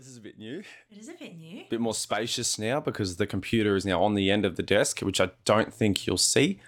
[0.00, 0.60] This is a bit new,
[0.90, 1.60] It is a bit new.
[1.60, 4.62] a bit more spacious now because the computer is now on the end of the
[4.62, 6.58] desk, which I don't think you'll see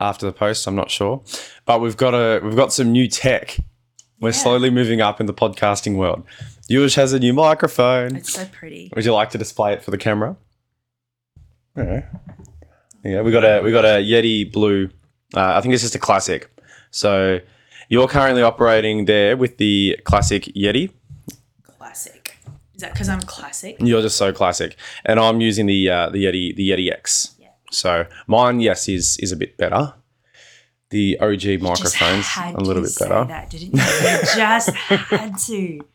[0.00, 0.66] after the post.
[0.66, 1.22] I'm not sure,
[1.66, 3.58] but we've got a we've got some new tech.
[4.20, 4.36] We're Yeah.
[4.36, 6.24] slowly moving up in the podcasting world.
[6.70, 8.16] Yush has a new microphone.
[8.16, 8.90] It's so pretty.
[8.96, 10.36] Would you like to display it for the camera?
[11.76, 12.06] Yeah.
[13.04, 14.88] Yeah, we got a we got a Yeti Blue.
[15.36, 16.50] Uh, I think it's just a classic.
[16.90, 17.38] So
[17.90, 20.90] you're currently operating there with the classic Yeti.
[21.64, 22.21] Classic.
[22.82, 23.76] That because I'm classic?
[23.80, 27.34] You're just so classic, and I'm using the uh, the Yeti the Yeti X.
[27.38, 27.48] Yeah.
[27.70, 29.94] So mine, yes, is is a bit better.
[30.90, 33.24] The OG Just microphones a little bit better.
[33.24, 33.80] That, didn't you?
[33.80, 35.80] You just had to.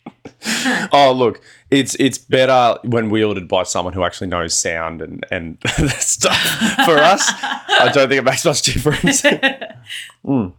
[0.92, 5.58] Oh, look, it's it's better when wielded by someone who actually knows sound and and
[6.00, 6.38] stuff.
[6.86, 9.22] For us, I don't think it makes much difference.
[9.22, 10.54] Mm.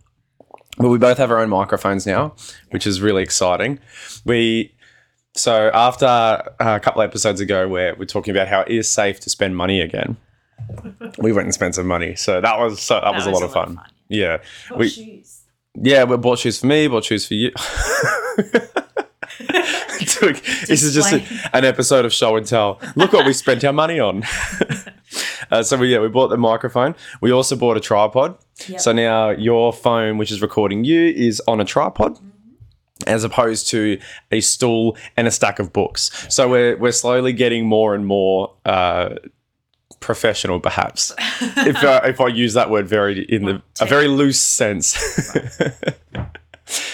[0.79, 2.35] But we both have our own microphones now,
[2.71, 3.79] which is really exciting.
[4.25, 4.75] We
[5.39, 8.91] so after uh, a couple of episodes ago, where we're talking about how it is
[8.91, 10.17] safe to spend money again,
[11.19, 12.15] we went and spent some money.
[12.17, 13.81] So that was so that, was, a lot of fun.
[14.09, 15.43] Yeah, What We- shoes?
[15.75, 16.05] yeah.
[16.05, 17.53] We bought shoes for me, bought shoes for you.
[20.21, 21.23] Dude, this is just a,
[21.57, 22.81] an episode of show and tell.
[22.97, 24.25] Look what we spent our money on.
[25.51, 26.95] uh, so we, yeah, we bought the microphone.
[27.21, 28.37] We also bought a tripod.
[28.67, 28.81] Yep.
[28.81, 32.19] So now your phone, which is recording you, is on a tripod.
[33.07, 34.01] As opposed to
[34.33, 38.53] a stool and a stack of books, so we're we're slowly getting more and more
[38.65, 39.11] uh,
[40.01, 44.41] professional, perhaps, if uh, if I use that word very in the a very loose
[44.41, 44.97] sense.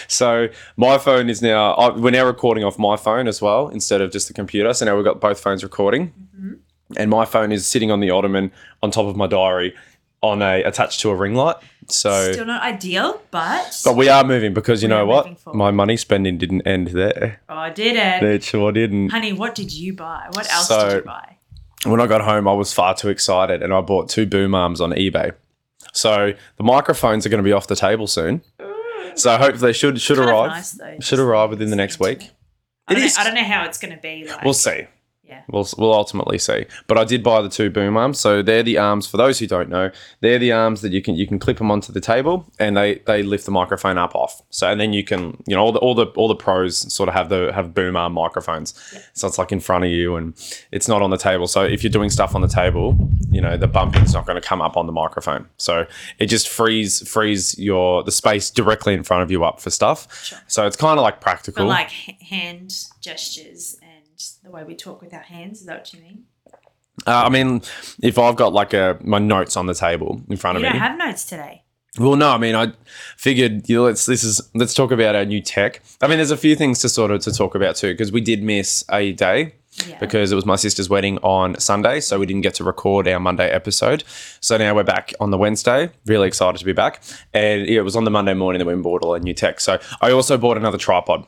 [0.07, 1.73] So my phone is now.
[1.73, 4.73] I, we're now recording off my phone as well instead of just the computer.
[4.73, 6.13] So now we've got both phones recording,
[6.97, 9.75] and my phone is sitting on the ottoman on top of my diary,
[10.23, 11.57] on a attached to a ring light.
[11.89, 15.29] So, Still not ideal, but but we are moving because you know what?
[15.55, 17.41] My money spending didn't end there.
[17.49, 18.23] oh, I did it.
[18.23, 19.11] It sure didn't.
[19.11, 20.27] Honey, what did you buy?
[20.33, 21.37] What else So- did you buy?
[21.85, 24.81] When I got home, I was far too excited, and I bought two boom arms
[24.81, 25.33] on eBay.
[25.93, 28.41] So the microphones are going to be off the table soon.
[28.59, 29.19] Mm.
[29.19, 30.51] So hopefully they should should arrive.
[30.51, 32.31] nice, though, should arrive within the next week.
[32.89, 33.17] I don't, is.
[33.17, 34.43] know, I don't know how it's going to be like.
[34.45, 34.87] We'll see.
[35.27, 35.43] Yeah.
[35.49, 36.67] We'll, we'll ultimately see.
[36.87, 38.21] But I did buy the two boom arms.
[38.21, 39.91] So they're the arms, for those who don't know,
[40.21, 42.97] they're the arms that you can you can clip them onto the table and they,
[43.07, 44.43] they lift the microphone up off.
[44.51, 47.09] So and then you can, you know, all the all the all the pros sort
[47.09, 48.75] of have the have boom arm microphones.
[49.15, 50.35] So it's like in front of you and
[50.73, 51.47] it's not on the table.
[51.47, 52.97] So if you're doing stuff on the table,
[53.31, 55.49] you know, the bumping's not going to come up on the microphone.
[55.57, 55.87] So
[56.19, 60.25] it just frees frees your the space directly in front of you up for stuff.
[60.25, 60.39] Sure.
[60.49, 61.65] So it's kind of like practical.
[61.65, 63.77] But like h- hand gestures
[64.43, 66.25] and the way we talk with our hands, is that what you mean?
[67.07, 67.61] Uh, I mean,
[68.03, 70.79] if I've got like a my notes on the table in front You of me,
[70.79, 71.63] don't have notes today.
[71.99, 72.73] well, no, I mean, I
[73.17, 75.83] figured you know, let's this is let's talk about our new tech.
[76.01, 78.21] I mean, there's a few things to sort of to talk about too because we
[78.21, 79.55] did miss a day
[79.89, 79.99] Yeah.
[79.99, 83.19] because it was my sister's wedding on Sunday, so we didn't get to record our
[83.19, 84.05] Monday episode.
[84.41, 85.91] So now we're back on the Wednesday.
[86.07, 87.03] Really excited to be back,
[87.33, 89.59] and yeah, it was on the Monday morning that we bought all our new tech.
[89.61, 91.27] So I also bought another tripod.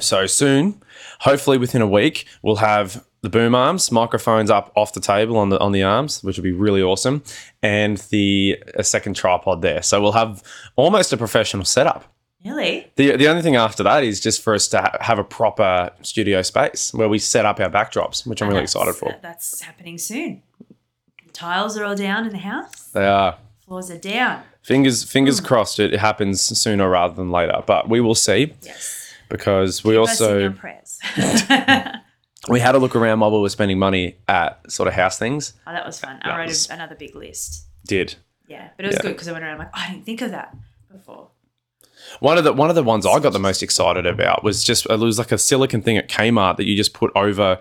[0.00, 0.82] So soon,
[1.20, 5.48] hopefully within a week, we'll have the boom arms, microphones up off the table on
[5.48, 7.22] the on the arms, which will be really awesome,
[7.62, 9.82] and the a second tripod there.
[9.82, 10.42] So we'll have
[10.76, 12.04] almost a professional setup.
[12.44, 12.92] Really?
[12.96, 15.90] The, the only thing after that is just for us to ha- have a proper
[16.02, 19.14] studio space where we set up our backdrops, which I'm really excited for.
[19.22, 20.42] that's happening soon.
[21.24, 22.88] The tiles are all down in the house.
[22.92, 23.38] They are.
[23.64, 24.42] Floors are down.
[24.62, 25.46] Fingers fingers Hmm.
[25.46, 29.03] crossed it happens sooner rather than later, but we will see Yes.
[29.28, 30.54] Because we Keep also
[32.48, 35.54] we had a look around while we were spending money at sort of house things.
[35.66, 36.20] Oh, that was fun.
[36.22, 37.66] That I wrote was- a, another big list.
[37.86, 38.14] Did
[38.48, 39.02] Yeah, but it was Yeah.
[39.02, 40.54] good because I went around like, oh, I didn't think of that
[40.90, 41.28] before.
[42.20, 44.86] One of the one of the ones I got the most excited about was just
[44.86, 47.58] it was like a silicon thing at Kmart that you just put over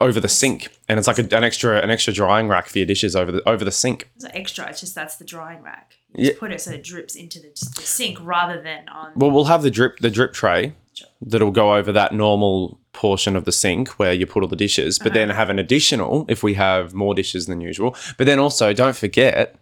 [0.00, 2.86] over the sink, and it's like a, an extra an extra drying rack for your
[2.86, 4.08] dishes over the over the sink.
[4.16, 4.68] It's not extra.
[4.68, 5.96] It's just that's the drying rack.
[6.14, 6.40] You just Yeah.
[6.40, 9.12] put it so it drips into the, the sink rather than on.
[9.16, 11.08] Well, we'll have the drip the drip tray Sure.
[11.22, 14.98] that'll go over that normal portion of the sink where you put all the dishes,
[14.98, 17.96] but then have an additional if we have more dishes than usual.
[18.16, 19.56] But then also don't forget.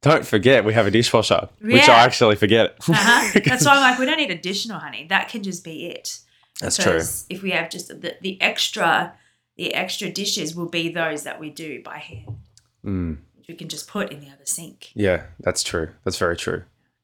[0.00, 2.76] Don't forget we have a dishwasher, which I actually forget.
[2.88, 3.40] Uh-huh.
[3.44, 5.06] That's why I'm like, we don't need additional honey.
[5.08, 6.20] That can just be it.
[6.60, 7.00] That's true.
[7.28, 9.14] If we have just the, the extra,
[9.56, 12.36] the extra dishes will be those that we do by hand,
[12.86, 13.18] Mm.
[13.36, 14.92] which we can just put in the other sink.
[14.94, 15.90] Yeah, that's true.
[16.04, 16.62] That's very true.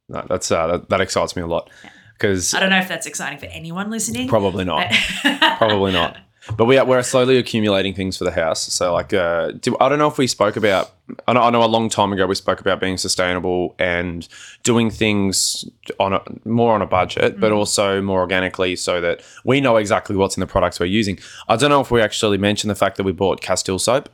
[0.09, 1.71] No, that's uh, that, that excites me a lot
[2.15, 4.29] because I don't know if that's exciting for anyone listening.
[4.29, 4.91] probably not.
[5.59, 6.17] Probably not.
[6.57, 8.61] But we are, we're slowly accumulating things for the house.
[8.61, 10.93] So like, uh, do, I don't know if we spoke about.
[11.27, 14.29] I know, I know a long time ago we spoke about being sustainable and
[14.63, 15.65] doing things
[15.99, 20.17] on a more on a budget, but also more organically, so that we know exactly
[20.17, 21.19] what's in the products we're using.
[21.49, 24.11] I don't know if we actually mentioned the fact that we bought Castile soap,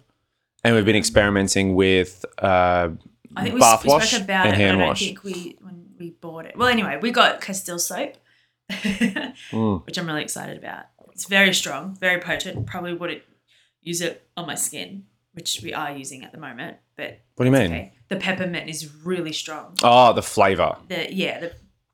[0.62, 2.24] and we've been experimenting with.
[2.38, 2.90] Uh,
[3.36, 5.00] I think we, bath we wash spoke about and it, hand but I don't wash.
[5.00, 6.56] think we when we bought it.
[6.56, 8.14] Well, anyway, we got Castile soap,
[8.70, 9.84] Mm.
[9.86, 10.86] which I'm really excited about.
[11.12, 12.66] It's very strong, very potent.
[12.66, 13.22] Probably wouldn't
[13.82, 15.04] use it on my skin,
[15.34, 16.78] which we are using at the moment.
[16.96, 17.70] But what do you mean?
[17.72, 19.74] okay, the peppermint is really strong.
[19.82, 20.76] Oh, the flavor.
[20.88, 21.52] The yeah, the,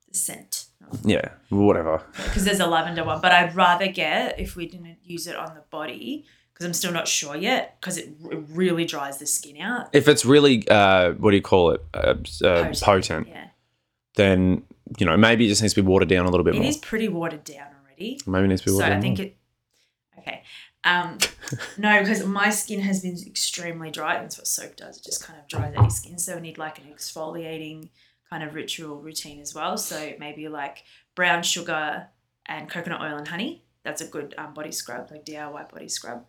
[0.08, 0.66] the scent.
[1.04, 2.02] Yeah, whatever.
[2.24, 5.54] Because there's a lavender one, but I'd rather get if we didn't use it on
[5.56, 9.60] the body because I'm still not sure yet because it, it really dries the skin
[9.60, 9.88] out.
[9.92, 12.14] If it's really, uh, what do you call it, uh,
[12.44, 13.48] uh, potent, Yeah,
[14.16, 14.64] then
[14.98, 16.68] you know maybe it just needs to be watered down a little bit it more.
[16.68, 18.20] is pretty watered down already.
[18.26, 19.26] Maybe it needs to be So watered I think more.
[19.26, 19.36] it.
[20.18, 20.42] Okay.
[20.84, 21.18] Um,
[21.78, 24.18] no, because my skin has been extremely dry.
[24.20, 24.98] That's what soap does.
[24.98, 26.18] It just kind of dries out your skin.
[26.18, 27.88] So we need like an exfoliating
[28.30, 29.76] kind of ritual routine as well.
[29.76, 30.84] So maybe like
[31.14, 32.08] brown sugar
[32.46, 33.64] and coconut oil and honey.
[33.84, 36.24] That's a good um, body scrub, like DIY body scrub.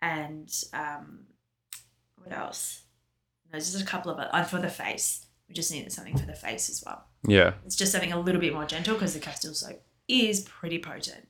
[0.00, 1.20] And um,
[2.16, 2.82] what else?
[3.50, 5.26] There's just a couple of and for the face.
[5.54, 7.04] We just needed something for the face as well.
[7.28, 7.52] yeah.
[7.64, 11.28] It's just something a little bit more gentle because the Castile soap is pretty potent.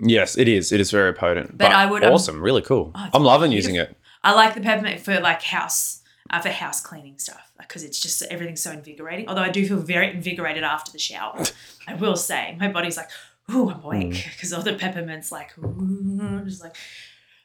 [0.00, 0.72] Yes, it is.
[0.72, 1.56] It is very potent.
[1.56, 2.90] But, I would, um, awesome, really cool.
[2.96, 3.96] Oh, I'm loving using it.
[4.24, 8.22] I like the peppermint for like house, uh, for house cleaning stuff because it's just
[8.24, 9.28] everything's so invigorating.
[9.28, 11.44] Although I do feel very invigorated after the shower,
[11.86, 13.08] I will say my body's like,
[13.52, 14.32] ooh, I'm awake Mm.
[14.32, 16.74] because all the peppermints like, ooh, just like,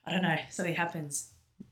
[0.07, 1.29] I don't know, something happens.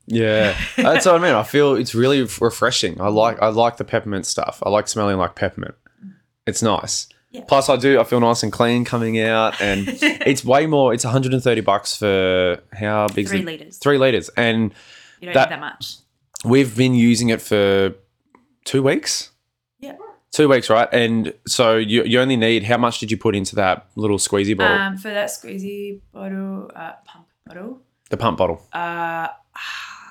[0.08, 1.36] Yeah, that's what I mean.
[1.36, 3.00] I feel it's really refreshing.
[3.02, 4.64] I like I like the peppermint stuff.
[4.66, 5.76] I like smelling like peppermint.
[6.46, 7.08] It's nice.
[7.32, 7.44] Yeah.
[7.46, 8.00] Plus, I do.
[8.00, 10.94] I feel nice and clean coming out, and it's way more.
[10.94, 13.28] It's 130 bucks for how big?
[13.28, 13.46] Three is it?
[13.46, 13.78] liters.
[13.80, 14.74] Three liters, and
[15.20, 15.96] You don't that- need that much.
[16.46, 17.94] we've been using it for
[18.64, 19.32] two weeks.
[19.80, 19.98] Yeah.
[20.32, 20.88] Two weeks, right?
[20.94, 24.56] And so you, you only need how much did you put into that little squeezy
[24.58, 28.62] bottle, Um, for that squeezy bottle, uh, pump bottle, the pump bottle?
[28.72, 29.28] uh,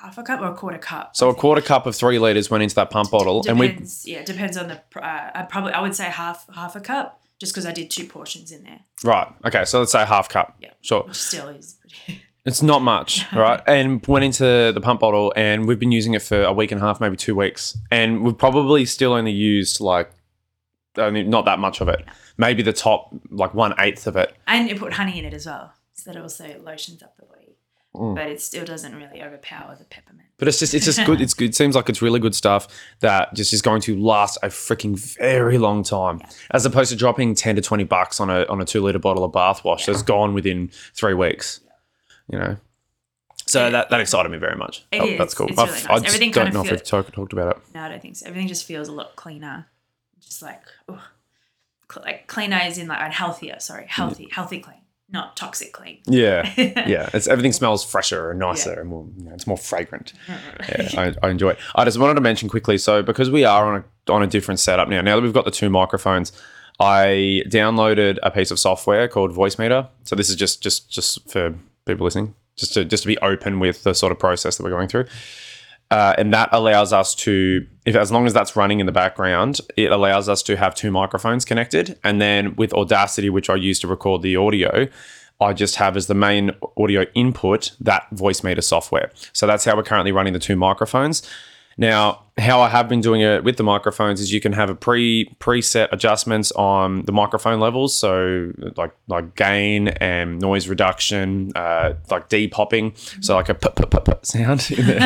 [0.07, 1.15] half a cup or a quarter cup.
[1.15, 4.07] So a quarter cup of three liters went into that pump bottle, and we Depends,
[4.07, 4.75] yeah, depends on the.
[4.95, 8.05] Uh, I probably I would say half half a cup, just because I did two
[8.07, 9.27] portions in there, right.
[9.45, 10.55] Okay, so let's say half cup.
[10.61, 10.71] Yeah.
[10.81, 11.03] sure.
[11.03, 11.77] which still is.
[11.81, 13.59] pretty- It's not much, right?
[13.67, 16.79] And went into the pump bottle, and we've been using it for a week and
[16.81, 20.09] a half, maybe two weeks, and we've probably still only used like,
[20.97, 22.05] only not that much of it.
[22.37, 24.33] Maybe the top, like one eighth of it.
[24.47, 27.27] and you put honey in it as well, so that also lotions up the.
[27.97, 28.15] Mm.
[28.15, 30.27] But it still doesn't really overpower the peppermint.
[30.37, 31.19] But it's just, it's just good.
[31.19, 31.45] It's good.
[31.49, 32.67] It seems like it's really good stuff
[32.99, 36.21] that just is going to last a freaking very long time,
[36.51, 39.23] as opposed to dropping ten to twenty bucks on a on a two liter bottle
[39.23, 41.59] of bath wash that's gone within three weeks.
[42.31, 42.57] You know.
[43.47, 44.85] So It- that, that excited me very much.
[44.91, 45.17] It Oh, is.
[45.17, 45.47] That's cool.
[45.47, 45.89] It's I've- really nice.
[46.03, 47.63] I Everything don't know if we've talked, talked about it.
[47.73, 48.27] No, I don't think so.
[48.27, 49.67] Everything just feels a lot cleaner.
[50.19, 50.99] Just like, ugh.
[52.03, 53.59] Like cleaner is in like and healthier.
[53.59, 55.99] Sorry, healthy, healthy clean, not toxic clean.
[56.05, 57.09] Yeah, yeah.
[57.13, 60.13] It's everything smells fresher and nicer, and more, you know, it's more fragrant.
[60.69, 61.59] Yeah, I, I enjoy it.
[61.75, 62.77] I just wanted to mention quickly.
[62.77, 65.45] So because we are on a on a different setup now, now that we've got
[65.45, 66.31] the two microphones,
[66.79, 69.87] I downloaded a piece of software called Voicemeeter.
[70.03, 71.55] So this is just just just for
[71.85, 74.69] people listening, just to just to be open with the sort of process that we're
[74.69, 75.05] going through.
[75.89, 79.61] Uh, and that allows us to, if as long as that's running in the background,
[79.77, 81.97] it allows us to have two microphones connected.
[82.03, 84.87] And then with Audacity, which I use to record the audio,
[85.39, 89.11] I just have as the main audio input that Voicemeeter software.
[89.33, 91.21] So that's how we're currently running the two microphones.
[91.79, 94.75] Now, how I have been doing it with the microphones is you can have a
[94.75, 101.93] pre preset adjustments on the microphone levels, so like like gain and noise reduction, uh,
[102.09, 102.93] like depopping,
[103.23, 104.69] so like a p- p- p- sound.
[104.71, 104.99] In there.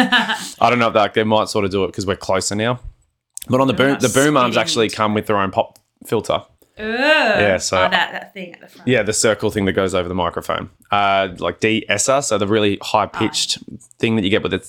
[0.62, 2.80] I don't know if that they might sort of do it because we're closer now.
[3.50, 6.44] But on the boom, the boom arms actually come with their own pop filter.
[6.78, 8.88] yeah, so- oh, that that thing at the front.
[8.88, 12.78] Yeah, the circle thing that goes over the microphone, uh, like de-esser, so the really
[12.82, 13.58] high pitched
[14.00, 14.66] thing that you get with it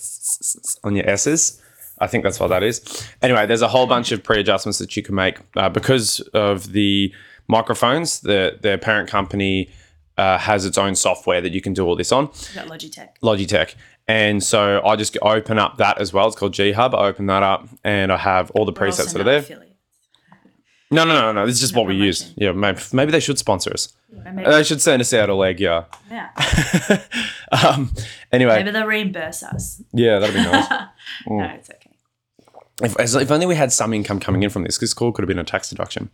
[0.85, 1.62] on your S's.
[2.03, 3.07] I think that's what that is.
[3.23, 7.13] Anyway, there's a whole bunch of pre-adjustments that you can make uh, because of the
[7.49, 8.21] microphones.
[8.21, 9.71] The their parent company
[10.19, 12.27] uh, has its own software that you can do all this on.
[12.55, 13.09] That Logitech.
[13.23, 13.75] Logitech.
[14.09, 16.27] And so I just open up that as well.
[16.27, 16.95] It's called G Hub.
[16.95, 19.39] I open that up and I have all the We're presets that are there.
[19.39, 19.69] affiliates.
[20.91, 21.47] No, no, no, no.
[21.47, 22.35] This is just No what we use.
[22.37, 23.95] Yeah, maybe, maybe they should sponsor us.
[24.11, 25.85] They should send us out a leg, yeah.
[26.11, 26.29] yeah.
[27.53, 27.91] um,
[28.31, 29.83] anyway, Maybe they'll reimburse us.
[29.95, 30.69] yeah, that'd be nice.
[31.27, 31.82] no, it's okay.
[32.81, 35.29] If, if only we had some income coming in from this, this call could have
[35.29, 36.11] been a tax deduction.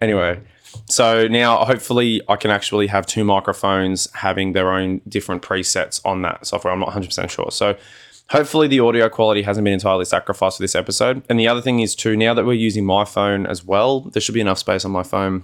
[0.00, 0.40] Anyway,
[0.86, 6.22] So now, hopefully, I can actually have two microphones having their own different presets on
[6.22, 6.72] that software.
[6.72, 7.50] I'm not 100% sure.
[7.50, 7.76] So
[8.30, 11.22] hopefully, the audio quality hasn't been entirely sacrificed for this episode.
[11.28, 14.20] And the other thing is, too, now that we're using my phone as well, there
[14.20, 15.42] should be enough space on my phone.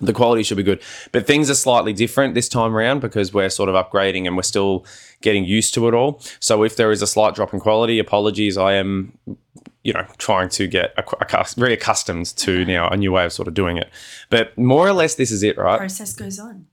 [0.00, 0.82] The quality should be good.
[1.12, 4.42] But things are slightly different this time around because we're sort of upgrading and we're
[4.42, 4.84] still
[5.20, 6.20] getting used to it all.
[6.40, 8.58] So if there is a slight drop in quality, apologies.
[8.58, 9.16] I am
[9.84, 13.32] you know, trying to get accu- accus- very accustomed to now a new way of
[13.32, 13.90] sort of doing it.
[14.30, 15.78] But more or less, this is it, right?
[15.78, 16.66] Process goes on.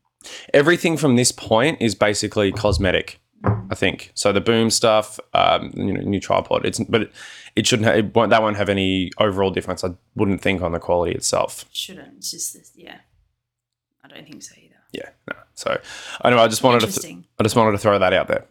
[0.54, 4.12] Everything from this point is basically cosmetic, I think.
[4.14, 6.66] So the boom stuff, um, you know, new tripod.
[6.66, 7.12] It's but it,
[7.56, 7.88] it shouldn't.
[7.88, 9.84] Have, it won't, that won't have any overall difference.
[9.84, 11.66] I wouldn't think on the quality itself.
[11.74, 12.18] Shouldn't.
[12.18, 12.72] It's just this.
[12.76, 13.00] Yeah.
[14.04, 14.71] I don't think so either.
[14.92, 15.10] Yeah.
[15.30, 15.36] No.
[15.56, 15.80] So
[16.26, 18.46] anyway, I just wanted to th- I just wanted to throw that out there.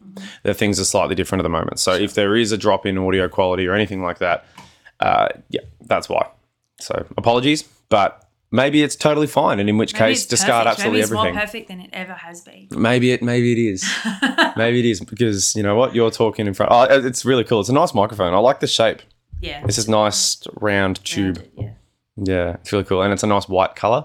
[0.45, 1.79] That things are slightly different at the moment.
[1.81, 4.45] So if there is a drop in audio quality or anything like that,
[5.01, 6.29] uh, yeah, that's why.
[6.81, 10.81] So apologies, but maybe it's totally fine, and in which Maybe case discard perfect.
[10.81, 11.35] absolutely Maybe it's everything.
[11.35, 12.69] more perfect than it ever has been.
[12.71, 13.85] Maybe it, maybe it is,
[14.57, 16.73] maybe it is because you know what you're talking in front.
[16.73, 17.61] Oh, it's really cool.
[17.61, 18.33] It's a nice microphone.
[18.35, 19.03] I like the shape.
[19.41, 19.63] yeah.
[19.65, 21.37] It's just nice round tube.
[21.39, 21.71] rounded, Yeah.
[22.23, 24.05] Yeah, it's really cool, and it's a nice white color.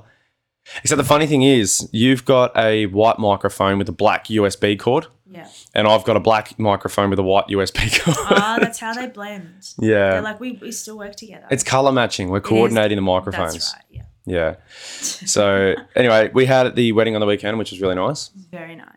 [0.81, 5.07] Except the funny thing is, you've got a white microphone with a black USB cord,
[5.29, 5.47] Yeah.
[5.73, 8.17] and I've got a black microphone with a white USB cord.
[8.19, 9.73] Ah, that's how they blend.
[9.79, 11.45] yeah, They're like we, we still work together.
[11.51, 12.29] it's color matching.
[12.29, 13.53] We're coordinating the microphones.
[13.53, 13.83] That's right.
[13.91, 14.01] Yeah.
[14.27, 14.55] Yeah.
[14.91, 18.29] So anyway, we had the wedding on the weekend, which was really nice.
[18.51, 18.87] Very nice.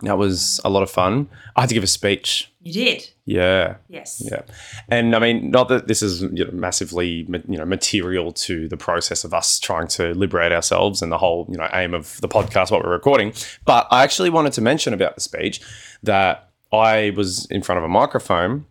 [0.00, 1.28] That was a lot of fun.
[1.56, 2.50] I had to give a speech.
[2.62, 3.10] You did.
[3.28, 3.76] Yeah.
[3.88, 4.22] Yes.
[4.24, 4.40] Yeah,
[4.88, 8.76] and I mean, not that this is you know, massively you know material to the
[8.78, 12.28] process of us trying to liberate ourselves and the whole you know aim of the
[12.28, 13.32] podcast, what we're recording.
[13.66, 15.60] But I actually wanted to mention about the speech
[16.02, 18.64] that I was in front of a microphone,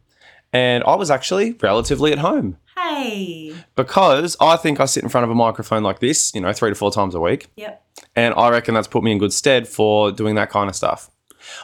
[0.52, 3.54] and I was actually relatively at home Hey.
[3.76, 6.72] because I think I sit in front of a microphone like this, you know, three
[6.72, 7.84] to four times a week, Yep.
[8.16, 11.10] and I reckon that's put me in good stead for doing that kind of stuff.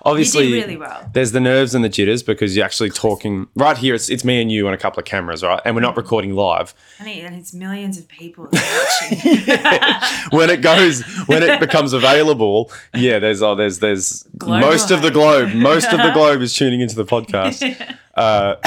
[0.05, 1.09] Obviously, really well.
[1.13, 3.95] there's the nerves and the jitters because you're actually talking right here.
[3.95, 5.61] It's, it's me and you and a couple of cameras, right?
[5.65, 6.73] And we're not recording live.
[6.99, 9.19] And, it's millions of people watching.
[10.31, 15.01] When it goes, when it becomes available, yeah, there's oh, there's there's Global most of
[15.01, 17.97] the globe, most of the globe is tuning into the podcast.
[18.15, 18.57] Uh,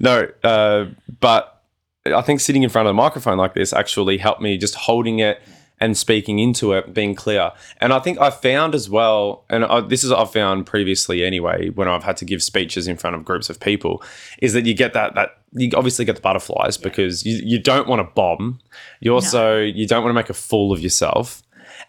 [0.00, 0.86] no, uh,
[1.20, 1.62] but
[2.04, 5.20] I think sitting in front of a microphone like this actually helped me just holding
[5.20, 5.40] it
[5.80, 7.52] and speaking into it, being clear.
[7.80, 11.24] And I think I found as well, and I, this is what I've found previously
[11.24, 14.02] anyway, when I've had to give speeches in front of groups of people,
[14.42, 17.88] is that you get that that you obviously get the butterflies because you, you don't
[17.88, 18.60] want to bomb.
[19.00, 21.42] You also you don't want to make a fool of yourself.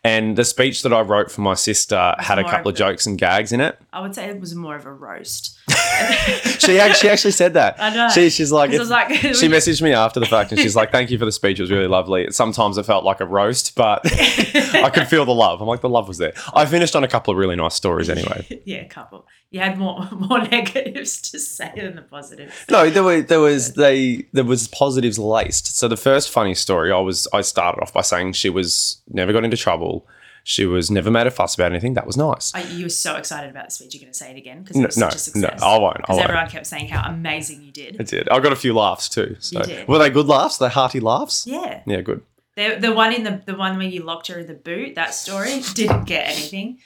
[0.04, 3.06] And the speech that I wrote for my sister had a couple of of jokes
[3.06, 3.78] and gags in it.
[3.94, 5.60] I would say it was more of a roast.
[6.62, 7.78] She actually, she actually said that.
[7.80, 8.08] I know.
[8.10, 10.76] She, she's like, 'Cause I was like- she messaged me after the fact and she's
[10.76, 11.58] like, thank you for the speech.
[11.60, 12.30] It was really lovely.
[12.32, 15.60] Sometimes it felt like a roast, but I could feel the love.
[15.60, 16.34] I'm like, the love was there.
[16.54, 18.62] I finished on a couple of really nice stories anyway.
[18.66, 19.26] yeah, a couple.
[19.50, 22.54] You had more more negatives to say than the positives.
[22.70, 25.76] No, there were there was they there was positives laced.
[25.78, 29.34] So the first funny story, I was I started off by saying she was never
[29.34, 30.06] got into trouble.
[30.44, 31.94] She was never made a fuss about anything.
[31.94, 32.52] That was nice.
[32.56, 33.94] Oh, you were so excited about the speech.
[33.94, 35.62] You're going to say it again because No, it was no, such a no, success.
[35.62, 35.98] I won't.
[35.98, 37.98] Because everyone kept saying how amazing you did.
[38.00, 38.28] I did.
[38.30, 39.36] I got a few laughs too.
[39.40, 39.88] So You did.
[39.88, 40.58] were they good laughs?
[40.58, 41.46] They hearty laughs?
[41.46, 41.82] Yeah.
[41.86, 42.22] Yeah, good.
[42.56, 45.14] The, the one in the the one where you locked her in the boot, that
[45.14, 46.80] story didn't get anything.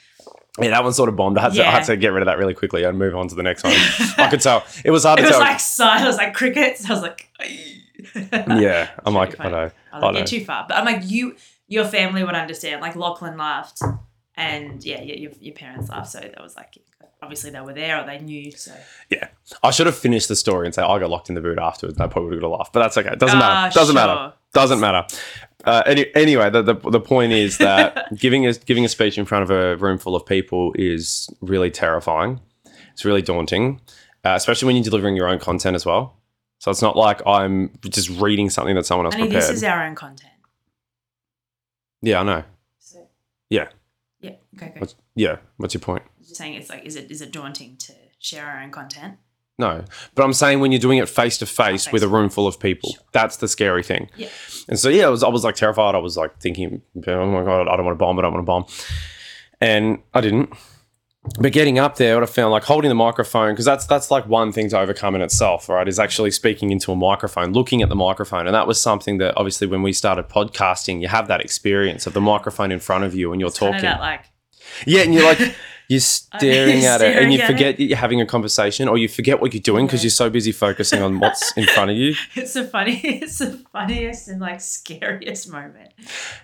[0.60, 1.36] Yeah, that one sort of bombed.
[1.38, 3.28] I had to, I had to get rid of that really quickly and move on
[3.28, 3.72] to the next one.
[4.16, 5.40] I could tell it was hard It to was tell.
[5.40, 6.04] like silent.
[6.04, 6.88] It was like crickets.
[6.88, 7.28] I was like,
[8.14, 10.18] yeah, I'm like, I know, I I know.
[10.18, 10.66] you're too far.
[10.68, 11.36] But I'm like, you,
[11.68, 12.80] your family would understand.
[12.80, 13.80] Like Lachlan laughed,
[14.36, 16.10] and yeah, yeah your, your parents laughed.
[16.10, 16.78] So that was like,
[17.22, 18.50] obviously they were there or they knew.
[18.52, 18.72] So
[19.10, 19.28] Yeah,
[19.62, 21.96] I should have finished the story and say I got locked in the boot afterwards.
[21.98, 23.10] And I probably would have got a laugh, but that's okay.
[23.12, 23.74] It doesn't Ah, matter.
[23.74, 24.14] Doesn't matter.
[24.14, 24.32] sure.
[24.52, 25.06] Doesn't matter.
[25.64, 29.24] Uh, any, anyway, the, the the point is that giving a giving a speech in
[29.24, 32.40] front of a room full of people is really terrifying.
[32.92, 33.80] It's really daunting,
[34.24, 36.16] uh, especially when you're delivering your own content as well.
[36.60, 39.42] So it's not like I'm just reading something that someone else I mean, prepared.
[39.50, 40.32] this is our own content.
[42.06, 42.42] Yeah, I know.
[42.78, 42.98] So
[43.50, 43.68] Yeah.
[44.20, 44.80] yeah, okay, okay.
[44.80, 45.36] What's, yeah.
[45.58, 46.02] What's your point?
[46.22, 49.16] Just saying, it's like, is it is it daunting to share our own content?
[49.58, 49.84] No,
[50.14, 52.60] but I'm saying when you're doing it face to face with a room full of
[52.60, 53.02] people, Sure.
[53.12, 54.10] that's the scary thing.
[54.16, 54.28] Yeah.
[54.68, 55.94] And so yeah, I was I was like terrified.
[55.94, 58.18] I was like thinking, oh my god, I don't want to bomb.
[58.18, 58.66] I don't want to bomb,
[59.60, 60.50] and I didn't.
[61.38, 64.26] But getting up there, what I found like holding the microphone because that's that's like
[64.26, 65.86] one thing to overcome in itself, right?
[65.86, 69.34] Is actually speaking into a microphone, looking at the microphone, and that was something that
[69.36, 73.14] obviously when we started podcasting, you have that experience of the microphone in front of
[73.14, 73.76] you and you're Kind talking.
[73.76, 74.24] of that like
[74.86, 75.40] Yeah, and you're like,
[75.88, 79.40] you're staring You're at it and you forget you're having a conversation or you forget
[79.40, 80.06] what you're doing because Yeah.
[80.06, 82.14] you're so busy focusing on what's in front of you.
[82.34, 83.00] It's the funny.
[83.04, 85.92] It's the funniest and like scariest moment.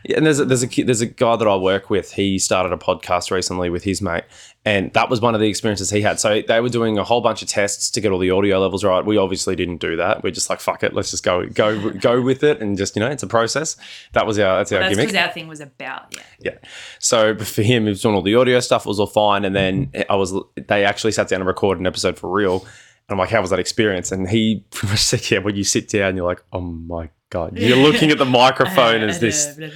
[0.05, 2.13] Yeah, and there's a, there's a there's a guy that I work with.
[2.13, 4.25] He started a podcast recently with his mate,
[4.65, 6.21] and that was one of the experiences he had.
[6.21, 8.85] So they were doing a whole bunch of tests to get all the audio levels
[8.85, 9.05] right.
[9.05, 10.23] We obviously didn't do that.
[10.23, 13.01] We're just like fuck it, let's just go go go with it, and just you
[13.01, 13.77] know it's a process.
[14.13, 15.17] That was our that's our That's gimmick.
[15.17, 16.23] our thing was about yeah.
[16.41, 16.59] Yeah.
[16.99, 18.85] So for him, he was doing all the audio stuff.
[18.87, 19.45] It was all fine.
[19.45, 22.67] And then I was, they actually sat down and recorded an episode for real.
[23.09, 24.13] And I'm like, how was that experience?
[24.13, 27.59] And he pretty much said, yeah, when you sit down, you're like, oh my God.
[27.59, 29.57] You're looking at the microphone as this.
[29.57, 29.69] you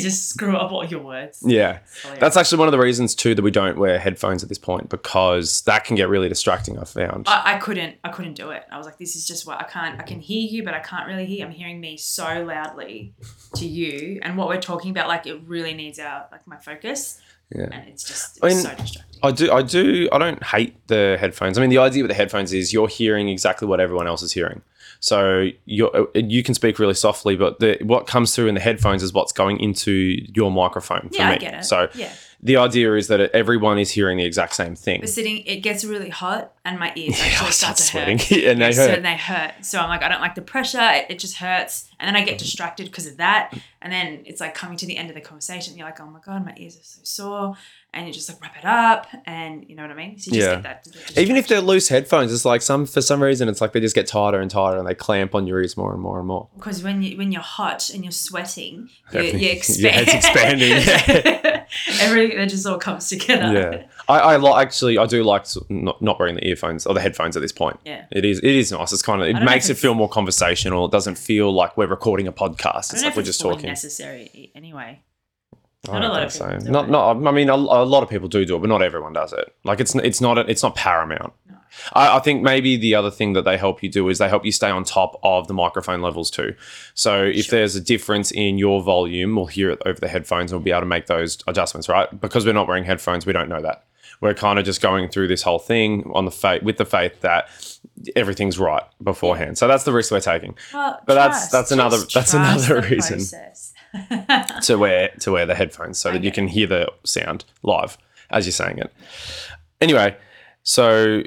[0.00, 1.42] just screw up all your words.
[1.44, 1.78] Yeah.
[1.86, 2.20] So, yeah.
[2.20, 4.90] That's actually one of the reasons too that we don't wear headphones at this point
[4.90, 7.26] because that can get really distracting, I've found.
[7.28, 8.64] I, I couldn't I couldn't do it.
[8.70, 10.80] I was like, this is just what I can't I can hear you, but I
[10.80, 11.46] can't really hear.
[11.46, 13.14] I'm hearing me so loudly
[13.56, 14.18] to you.
[14.20, 17.22] And what we're talking about, like it really needs our like my focus.
[17.54, 17.68] Yeah.
[17.72, 19.02] And it's just I mean, so distracting.
[19.22, 21.56] I do, I do, I don't hate the headphones.
[21.56, 24.32] I mean, the idea with the headphones is you're hearing exactly what everyone else is
[24.32, 24.60] hearing.
[25.00, 28.60] So you uh, you can speak really softly, but the, what comes through in the
[28.60, 31.08] headphones is what's going into your microphone.
[31.10, 31.34] For Yeah, me.
[31.34, 31.64] I get it.
[31.64, 32.12] So yeah.
[32.44, 35.00] The idea is that everyone is hearing the exact same thing.
[35.00, 38.20] But sitting it gets really hot and my ears Yeah, actually start to hurt.
[38.20, 39.02] sweating and they hurt.
[39.02, 39.52] they hurt.
[39.62, 40.78] So I'm like, I don't like the pressure.
[40.80, 41.90] It, it just hurts.
[41.98, 43.56] And then I get distracted because of that.
[43.80, 45.76] And then it's like coming to the end of the conversation.
[45.76, 47.56] You're like, oh my God, my ears are so sore.
[47.94, 49.06] And you just like wrap it up.
[49.26, 50.18] And you know what I mean?
[50.18, 50.54] So you just Yeah.
[50.56, 50.84] get that.
[51.14, 53.80] that Even if they're loose headphones, it's like some for some reason it's like they
[53.80, 56.26] just get tighter and tighter and they clamp on your ears more and more and
[56.26, 56.48] more.
[56.56, 59.94] Because when you when you're hot and you're sweating, you, you your expand.
[60.08, 61.63] head's expanding.
[62.00, 63.52] Everything that just all comes together.
[63.52, 66.94] Yeah, I, I li- actually I do like s- not, not wearing the earphones or
[66.94, 67.78] the headphones at this point.
[67.84, 68.04] Yeah.
[68.10, 68.92] It is it is nice.
[68.92, 70.86] It's kind of it don't know makes if it it's- feel more conversational.
[70.86, 72.64] It doesn't feel like we're recording a podcast.
[72.64, 73.68] I It's don't know like if we're it's just fully talking.
[73.70, 75.02] necessary e- anyway.
[75.86, 76.46] I Not a don't lot think of so.
[76.46, 76.90] people do Not it.
[76.90, 77.26] not.
[77.28, 79.54] I mean, a, a lot of people do do it, but not everyone does it.
[79.64, 81.32] Like it's it's not it's not paramount.
[81.48, 81.56] No.
[81.92, 84.44] I, I think maybe the other thing that they help you do is they help
[84.44, 86.54] you stay on top of the microphone levels too.
[86.94, 87.58] So if Sure.
[87.58, 90.70] there's a difference in your volume, we'll hear it over the headphones and we'll be
[90.70, 92.08] able to make those adjustments, right?
[92.20, 93.84] Because we're not wearing headphones, we don't know that.
[94.20, 97.20] We're kind of just going through this whole thing on the faith with the faith
[97.20, 97.48] that
[98.16, 99.58] everything's right beforehand.
[99.58, 101.52] So that's the risk we're taking Well, But that's- trust.
[101.52, 103.20] that's another- that's another reason.
[104.62, 107.96] to wear to wear the headphones so that you can hear the sound live
[108.30, 108.92] as you're saying it.
[109.80, 110.16] Anyway,
[110.62, 111.22] so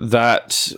[0.00, 0.72] that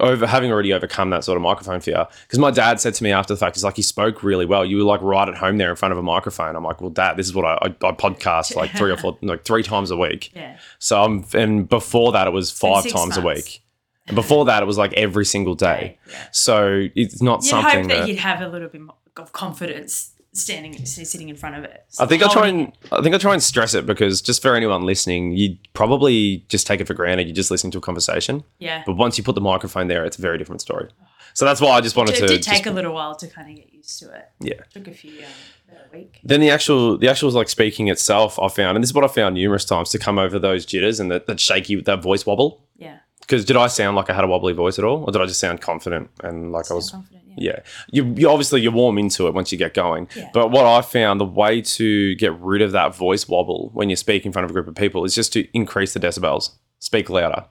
[0.00, 3.10] over having already overcome that sort of microphone fear because my dad said to me
[3.10, 4.64] after the fact he's like you spoke really well.
[4.64, 6.54] You were like right at home there in front of a microphone.
[6.56, 9.18] I'm like well dad this is what i, I, I podcast like three or four
[9.22, 10.32] like three times a week.
[10.34, 10.58] Yeah.
[10.78, 13.62] so i'm and before that it was five times a week.
[14.08, 15.98] And before that it was like every single day.
[16.08, 16.26] Yeah.
[16.32, 19.32] so it's not You'd something hope that, that you'd have a little bit more of
[19.32, 21.84] confidence standing sitting in front of it.
[21.98, 24.54] I think I try and I think I try and stress it because just for
[24.54, 27.26] anyone listening, you probably just take it for granted.
[27.26, 28.82] You're just listening to a conversation, Yeah.
[28.86, 30.88] but once you put the microphone there, it's a very different story.
[31.34, 32.26] So that's why I just wanted It to.
[32.26, 34.26] did take just- a little while to kind of get used to it.
[34.40, 34.54] Yeah.
[34.54, 36.18] It Took a few um, a week.
[36.24, 39.08] then the actual the actual like speaking itself, I found, and this is what I
[39.08, 42.64] found numerous times to come over those jitters and that, that shaky that voice wobble.
[42.76, 42.98] Yeah.
[43.20, 45.26] Because did I sound like I had a wobbly voice at all, or did I
[45.26, 47.21] just sound confident and like I was confident.
[47.36, 47.60] Yeah.
[47.90, 50.08] You, you obviously you warm into it once you get going.
[50.16, 50.30] Yeah.
[50.32, 53.96] But what I found the way to get rid of that voice wobble when you
[53.96, 56.50] speak in front of a group of people is just to increase the decibels.
[56.78, 57.44] Speak louder.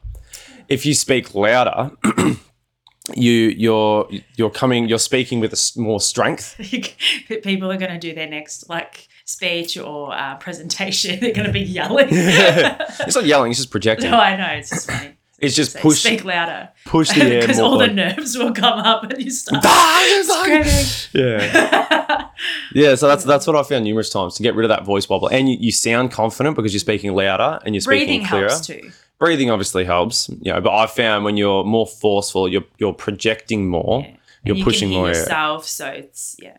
[0.67, 1.91] If you speak louder,
[3.15, 6.55] you you're you're coming you're speaking with a s- more strength.
[7.43, 11.19] People are going to do their next like speech or uh, presentation.
[11.21, 12.07] They're going to be yelling.
[12.11, 14.11] it's not yelling; it's just projecting.
[14.11, 14.47] no, I know.
[14.59, 15.13] It's just funny.
[15.41, 16.69] It's just Say, push Speak louder.
[16.85, 20.75] push the air Because all the nerves will come up and you start like- screaming.
[21.13, 22.27] yeah.
[22.73, 25.07] Yeah, so that's that's what I found numerous times to get rid of that voice
[25.07, 28.47] wobble, and you, you sound confident because you're speaking louder and you're speaking Breathing clearer.
[28.49, 28.91] helps too.
[29.19, 33.69] breathing obviously helps, you know, but I found when you're more forceful, you're you're projecting
[33.69, 34.01] more.
[34.01, 34.15] Yeah.
[34.43, 35.13] You're you pushing more air.
[35.15, 36.57] yourself, so it's yeah.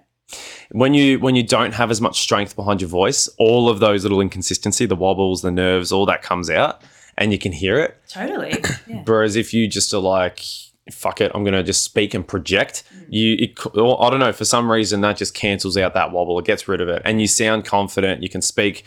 [0.70, 4.04] When you when you don't have as much strength behind your voice, all of those
[4.04, 6.82] little inconsistency, the wobbles, the nerves, all that comes out
[7.18, 7.96] and you can hear it.
[8.08, 8.54] Totally.
[8.86, 9.02] Yeah.
[9.06, 10.40] Whereas if you just are like,
[10.90, 13.06] fuck it, I'm gonna just speak and project, Mm.
[13.10, 16.44] you it, I don't know, for some reason that just cancels out that wobble, it
[16.44, 18.84] gets rid of it, and you sound confident, you can speak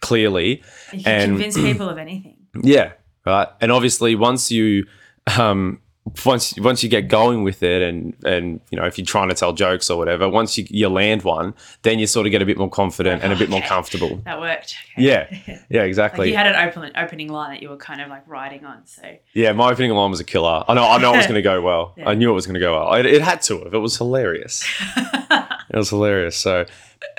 [0.00, 0.62] clearly.
[0.92, 2.36] You can And- convince people of anything.
[2.62, 2.92] Yeah,
[3.26, 3.48] right.
[3.60, 4.86] And obviously, once you
[5.38, 5.80] um,
[6.26, 9.34] once once you get going with it, and and you know if you're trying to
[9.36, 12.44] tell jokes or whatever, once you, you land one, then you sort of get a
[12.46, 13.68] bit more confident and a bit more Okay.
[13.68, 14.16] comfortable.
[14.24, 14.74] That worked.
[14.94, 15.02] Okay.
[15.06, 15.26] Yeah,
[15.70, 16.30] yeah, Like exactly.
[16.30, 18.84] you had an open, opening line that you were kind of like riding on.
[18.86, 20.64] So yeah, my opening line was a killer.
[20.66, 21.94] I know, I know it was going to go well.
[21.96, 22.08] Yeah.
[22.08, 22.94] I knew it was going to go well.
[22.94, 23.72] It, it had to have.
[23.74, 24.64] It was hilarious.
[24.96, 26.36] It was hilarious.
[26.36, 26.66] So,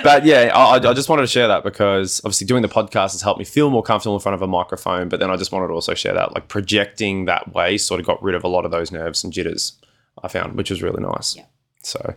[0.04, 3.22] but yeah, I, I just wanted to share that because obviously doing the podcast has
[3.22, 5.10] helped me feel more comfortable in front of a microphone.
[5.10, 8.06] But then I just wanted to also share that, like projecting that way, sort of
[8.06, 9.74] got rid of a lot of those nerves and jitters.
[10.22, 11.36] I found, which was really nice.
[11.36, 11.46] Yeah.
[11.82, 12.15] So,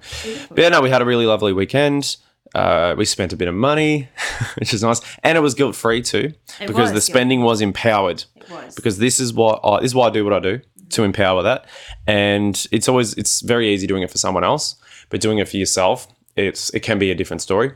[0.48, 2.16] but yeah, no, we had a really lovely weekend.
[2.54, 4.08] Uh, we spent a bit of money,
[4.58, 7.60] which is nice, and it was guilt free too, It because was the spending was
[7.60, 8.24] empowered.
[8.36, 8.74] It was.
[8.74, 11.42] Because this is what I, this is why I do what I do to empower
[11.42, 11.66] that,
[12.06, 14.76] and it's always it's very easy doing it for someone else,
[15.10, 17.72] but doing it for yourself, it's it can be a different story.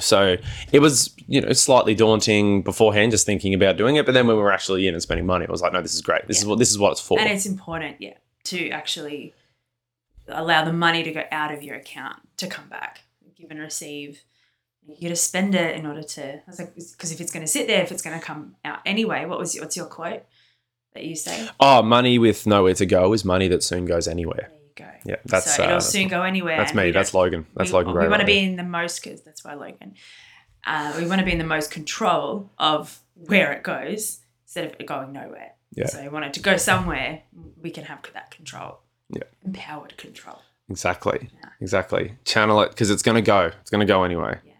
[0.00, 0.36] So
[0.72, 4.04] it was, you know, slightly daunting beforehand, just thinking about doing it.
[4.04, 5.94] But then when we were actually in and spending money, it was like, no, this
[5.94, 6.26] is great.
[6.26, 7.18] This is what this is what it's for.
[7.18, 9.34] and it's important, yeah, to actually
[10.28, 13.02] allow the money to go out of your account to come back,
[13.36, 14.22] give and receive.
[14.86, 16.34] You got to spend it in order to.
[16.34, 18.56] I was like, because if it's going to sit there, if it's going to come
[18.64, 20.24] out anyway, what was your, what's your quote
[20.92, 21.48] that you say?
[21.60, 24.50] oh, money with nowhere to go is money that soon goes anywhere.
[24.76, 24.86] Go.
[25.04, 26.56] Yeah, that's so uh, it'll that's, soon go anywhere.
[26.56, 26.90] that's me.
[26.90, 27.46] That's Logan.
[27.54, 28.04] That's we, Logan Gray.
[28.04, 29.94] We want to be in the most because that's why Logan.
[30.66, 34.76] Uh, we want to be in the most control of where it goes instead of
[34.80, 35.52] it going nowhere.
[35.74, 35.86] Yeah.
[35.86, 37.22] So we want it to go somewhere.
[37.60, 38.80] We can have that control.
[39.10, 39.24] Yeah.
[39.44, 40.40] Empowered control.
[40.68, 41.30] Exactly.
[41.32, 41.48] Yeah.
[41.60, 42.14] Exactly.
[42.24, 43.50] Channel it because it's going to go.
[43.60, 44.38] It's going to go anyway.
[44.44, 44.52] Yeah.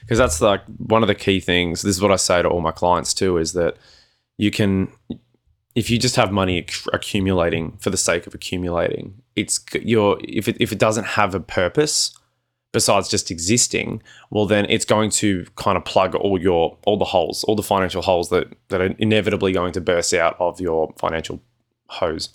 [0.00, 1.82] Because that's like one of the key things.
[1.82, 3.76] This is what I say to all my clients too is that
[4.36, 4.92] you can,
[5.76, 10.48] if you just have money acc- accumulating for the sake of accumulating, it's your if
[10.48, 12.18] it if it doesn't have a purpose
[12.72, 17.04] besides just existing, well then it's going to kind of plug all your all the
[17.04, 20.92] holes, all the financial holes that that are inevitably going to burst out of your
[20.98, 21.40] financial
[21.88, 22.30] hose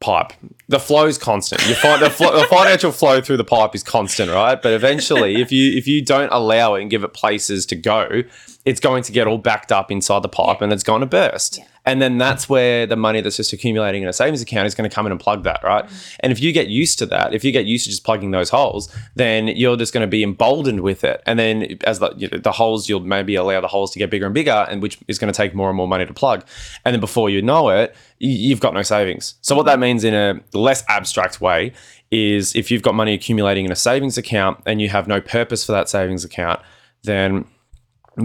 [0.00, 0.32] pipe.
[0.68, 1.66] The flow is constant.
[1.68, 4.60] You find the, flo- the financial flow through the pipe is constant, right?
[4.60, 8.22] But eventually, if you if you don't allow it and give it places to go,
[8.68, 11.56] it's going to get all backed up inside the pipe and it's going to burst.
[11.56, 11.64] Yeah.
[11.86, 14.88] And then that's where the money that's just accumulating in a savings account is going
[14.88, 15.86] to come in and plug that, right?
[15.86, 16.16] Mm-hmm.
[16.20, 18.50] And if you get used to that, if you get used to just plugging those
[18.50, 21.22] holes, then you're just going to be emboldened with it.
[21.24, 24.10] And then as the, you know, the holes, you'll maybe allow the holes to get
[24.10, 26.44] bigger and bigger, and which is going to take more and more money to plug.
[26.84, 29.36] And then before you know it, you've got no savings.
[29.40, 31.72] So what that means in a less abstract way
[32.10, 35.64] is if you've got money accumulating in a savings account and you have no purpose
[35.64, 36.60] for that savings account,
[37.04, 37.46] then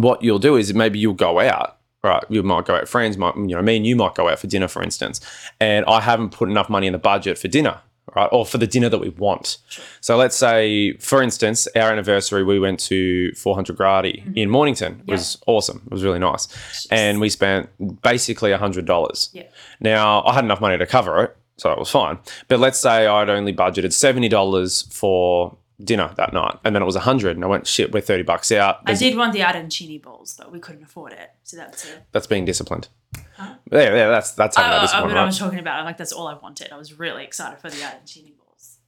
[0.02, 2.24] what you'll do is maybe you'll go out right?
[2.30, 4.48] You might go out friends might you know me and you might go out for
[4.48, 5.22] dinner for instance.
[5.60, 7.80] And i haven't put enough money in the budget for dinner
[8.16, 8.28] right?
[8.34, 9.58] Or for the dinner that we want.
[10.02, 14.38] So let's say for instance our anniversary we went to 400 gradi mm-hmm.
[14.38, 15.02] in mornington.
[15.08, 15.82] It was awesome.
[15.86, 16.48] It was really nice.
[16.92, 17.70] And we spent
[18.02, 19.44] basically $100 Yeah.
[19.80, 22.20] now i had enough money to cover it so it was fine.
[22.50, 26.96] But let's say i'd only budgeted $70 for dinner that night and then it was
[26.96, 30.36] 100 and i went shit we're 30 bucks out I did want the arancini balls,
[30.38, 31.32] but we couldn't afford it.
[31.44, 32.04] So that's it.
[32.12, 32.90] that's being disciplined.
[33.36, 33.56] Huh?
[33.72, 35.40] Yeah, yeah, that's that's how I, oh, oh, that oh, I, discipline, mean, I was
[35.40, 35.80] talking about.
[35.80, 36.72] I'm like, that's all I wanted.
[36.72, 38.80] I was really excited for the arancini balls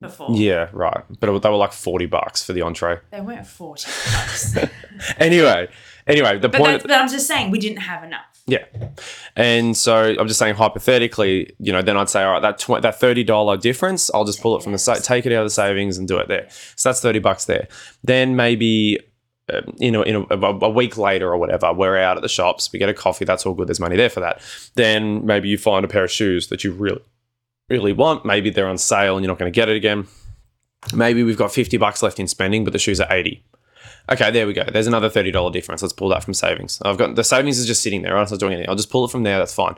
[0.00, 0.28] before.
[0.32, 1.04] Yeah, right.
[1.20, 3.00] But it, they were like forty bucks for the entree.
[3.10, 4.56] They weren't forty bucks.
[5.18, 5.68] Anyway,
[6.06, 6.72] anyway, the but, point.
[6.72, 8.37] that's, but I'm just saying we didn't have enough.
[8.48, 8.64] Yeah,
[9.36, 12.80] and so I'm just saying hypothetically, you know, then I'd say, all right, that tw-
[12.80, 15.46] that thirty dollar difference, I'll just pull it from the sa- take it out of
[15.46, 16.48] the savings and do it there.
[16.74, 17.68] So that's thirty bucks there.
[18.02, 18.98] Then maybe.
[19.50, 22.28] Um, you know, in a, a, a week later or whatever, we're out at the
[22.28, 22.70] shops.
[22.70, 23.24] We get a coffee.
[23.24, 23.66] That's all good.
[23.66, 24.42] There's money there for that.
[24.74, 27.00] Then maybe you find a pair of shoes that you really,
[27.70, 28.26] really want.
[28.26, 30.06] Maybe they're on sale and you're not going to get it again.
[30.92, 33.42] Maybe we've got 50 bucks left in spending, but the shoes are 80.
[34.10, 34.64] Okay, there we go.
[34.64, 35.82] There's another $30 difference.
[35.82, 36.80] Let's pull that from savings.
[36.82, 38.16] I've got the savings is just sitting there.
[38.16, 38.70] I'm not doing anything.
[38.70, 39.38] I'll just pull it from there.
[39.38, 39.76] That's fine.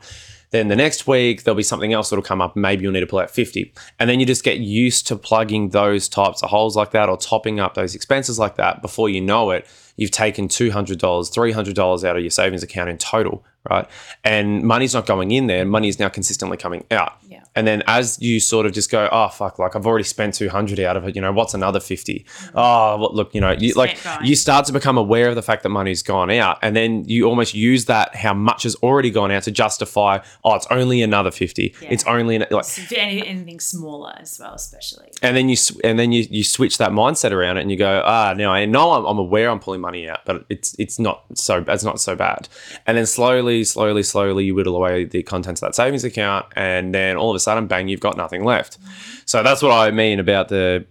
[0.51, 2.57] Then the next week, there'll be something else that'll come up.
[2.57, 3.73] Maybe you'll need to pull out 50.
[3.99, 7.16] And then you just get used to plugging those types of holes like that or
[7.16, 8.83] topping up those expenses like that.
[8.83, 9.66] Before you know it,
[10.01, 13.87] you've taken $200, $300 out of your savings account in total, right?
[14.25, 15.65] And money's not going in there.
[15.65, 17.13] Money is now consistently coming out.
[17.29, 17.43] Yeah.
[17.57, 20.49] And then as you sort of just go, oh fuck, like I've already spent two
[20.49, 21.17] hundred out of it.
[21.17, 22.25] You know, what's another fifty?
[22.55, 24.25] Oh, well, look, you know, you like going.
[24.25, 27.25] you start to become aware of the fact that money's gone out, and then you
[27.25, 30.21] almost use that how much has already gone out to justify.
[30.45, 31.75] Oh, it's only another fifty.
[31.83, 31.89] Yeah.
[31.91, 35.11] It's only an, like, So anything smaller as well, especially.
[35.21, 38.01] and then you and then you you switch that mindset around it, and you go,
[38.07, 41.24] ah, now I know I'm, I'm aware I'm pulling money out, but it's it's not
[41.35, 42.48] so it's not so bad.
[42.87, 46.94] And then slowly, slowly, slowly, you whittle away the contents of that savings account, and
[46.94, 48.79] then all of a sudden, bang, you've got nothing left.
[49.26, 50.87] So that's what I mean about the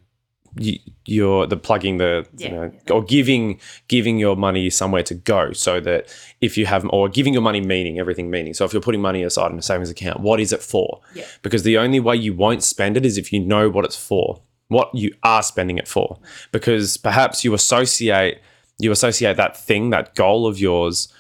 [0.56, 2.94] y- your the plugging the you know yeah.
[2.94, 6.08] or giving giving your money somewhere to go so that
[6.42, 9.24] if you have or giving your money meaning everything meaning so if you're putting money
[9.24, 11.26] aside in a savings account what is it for Yeah.
[11.42, 14.42] because the only way you won't spend it is if you know what it's for
[14.68, 16.20] what you are spending it for
[16.52, 18.38] because perhaps you associate
[18.80, 21.14] you associate that thing that goal of yours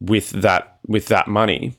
[0.00, 1.76] with that with that money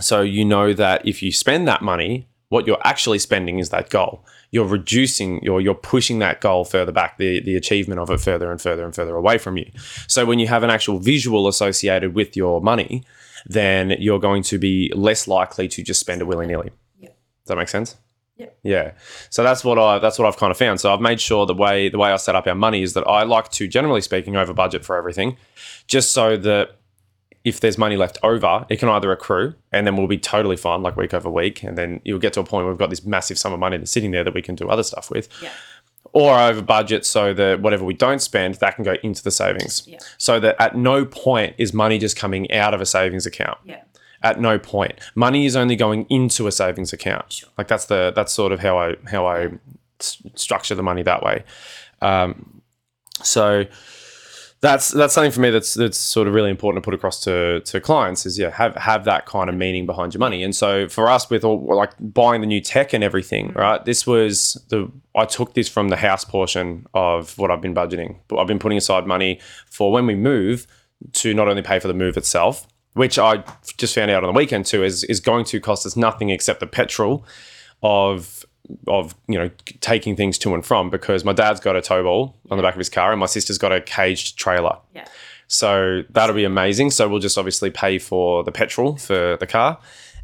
[0.00, 3.90] so you know that if you spend that money What you're actually spending is that
[3.90, 4.24] goal.
[4.52, 8.52] You're reducing, you're you're pushing that goal further back, the the achievement of it further
[8.52, 9.68] and further and further away from you.
[10.06, 13.02] So when you have an actual visual associated with your money,
[13.46, 16.70] then you're going to be less likely to just spend it willy nilly.
[17.00, 17.08] Yeah.
[17.08, 17.96] Does that make sense?
[18.36, 18.46] Yeah.
[18.62, 18.92] Yeah.
[19.30, 20.80] So that's what I that's what I've kind of found.
[20.80, 23.06] So I've made sure the way the way I set up our money is that
[23.06, 25.36] I like to generally speaking over budget for everything,
[25.86, 26.76] just so that
[27.44, 30.82] if there's money left over, it can either accrue and then we'll be totally fine,
[30.82, 33.04] like week over week, and then you'll get to a point where we've got this
[33.04, 35.50] massive sum of money that's sitting there that we can do other stuff with, Yeah.
[36.12, 39.84] or over budget so that whatever we don't spend, that can go into the savings.
[39.86, 39.98] Yeah.
[40.18, 43.82] So that at no point is money just coming out of a savings account Yeah.
[44.22, 44.98] At no point.
[45.14, 47.32] Money is only going into a savings account.
[47.32, 47.48] Sure.
[47.58, 49.48] Like that's the that's sort of how I how I
[50.00, 51.44] s- structure the money that way.
[52.02, 52.62] Um,
[53.22, 53.64] so
[54.62, 57.60] that's that's something for me that's that's sort of really important to put across to
[57.60, 60.42] to clients is yeah have have that kind of meaning behind your money.
[60.42, 63.84] And so for us with all like buying the new tech and everything, right?
[63.84, 68.16] This was the I took this from the house portion of what I've been budgeting.
[68.28, 70.66] But I've been putting aside money for when we move
[71.12, 73.44] to not only pay for the move itself, which I
[73.76, 76.60] just found out on the weekend too, is is going to cost us nothing except
[76.60, 77.24] the petrol
[77.82, 78.44] of
[78.88, 82.34] of you know taking things to and from because my dad's got a tow ball
[82.50, 84.78] on the back of his car and my sister's got a caged trailer.
[84.94, 85.06] Yeah.
[85.46, 86.90] So that'll be amazing.
[86.90, 89.78] So we'll just obviously pay for the petrol for the car,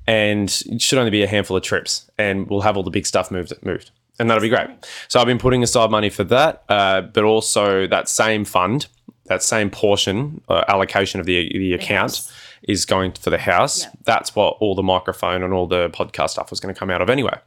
[0.06, 3.06] and it should only be a handful of trips, and we'll have all the big
[3.06, 4.70] stuff moved moved, and that'll be great.
[5.08, 8.86] So I've been putting aside money for that, uh, but also that same fund,
[9.26, 12.32] that same portion uh, allocation of the the account house.
[12.62, 13.82] Is going for the house.
[13.82, 13.90] Yeah.
[14.04, 17.02] That's what all the microphone and all the podcast stuff was going to come out
[17.02, 17.38] of anyway.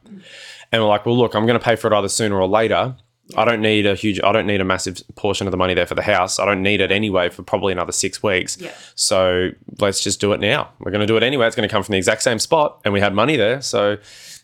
[0.72, 2.96] And we're like, well, look, I'm going to pay for it either sooner or later.
[3.36, 5.86] I don't need a huge, I don't need a massive portion of the money there
[5.86, 6.38] for the house.
[6.38, 8.56] I don't need it anyway for probably another six weeks.
[8.60, 8.72] Yeah.
[8.94, 9.50] So
[9.80, 10.70] let's just do it now.
[10.78, 11.46] We're going to do it anyway.
[11.46, 13.60] It's going to come from the exact same spot, and we had money there.
[13.62, 13.96] So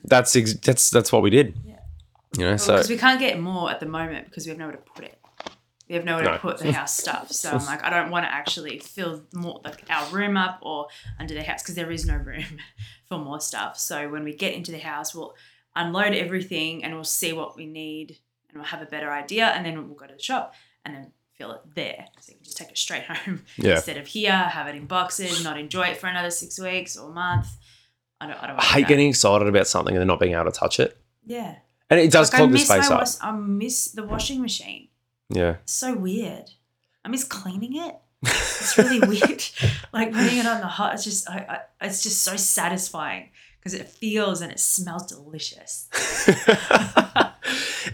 [0.05, 1.55] that's ex- that's that's what we did.
[1.65, 1.77] Yeah.
[2.37, 4.77] You know, so Because we can't get more at the moment because we have nowhere
[4.77, 5.17] to put it.
[5.93, 6.33] We have nowhere No.
[6.33, 7.31] to put the house stuff.
[7.33, 10.87] So I'm like, I don't want to actually fill more like our room up or
[11.21, 12.45] under the house because there is no room
[13.11, 13.79] for more stuff.
[13.79, 15.35] So when we get into the house, we'll
[15.77, 18.17] unload everything and we'll see what we need
[18.49, 20.55] and we'll have a better idea and then we'll go to the shop
[20.87, 22.07] and then fill it there.
[22.21, 23.75] So you can just take it straight home Yeah.
[23.75, 27.11] instead of here, have it in boxes, not enjoy it for another six weeks or
[27.11, 27.49] a month.
[28.19, 28.43] I don't.
[28.43, 28.59] I don't.
[28.59, 28.89] I hate that.
[28.89, 31.57] getting excited about something and then not being able to touch it, Yeah.
[31.91, 33.01] and it does Like, clog the space my up.
[33.03, 34.89] was- I miss the washing machine.
[35.33, 36.51] Yeah, It's so weird.
[37.05, 37.97] I miss cleaning it.
[38.23, 39.42] It's really weird.
[39.92, 40.95] Like putting it on the hot.
[40.95, 41.29] It's just.
[41.29, 45.88] I, I, it's just so satisfying because it feels and it smells delicious.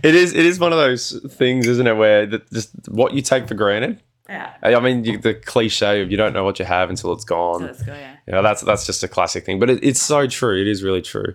[0.03, 0.35] it is.
[0.35, 3.55] It is one of those things, isn't it, where that just what you take for
[3.55, 4.03] granted.
[4.29, 4.53] Yeah.
[4.63, 7.63] I mean, you, the cliche of you don't know what you have until it's gone.
[7.63, 7.95] let's go.
[7.95, 8.17] Yeah.
[8.27, 10.61] You know, that's that's just a classic thing, but it, it's so true.
[10.61, 11.35] It is really true.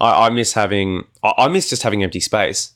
[0.00, 1.04] I, I miss having.
[1.22, 2.72] I, I miss just having empty space.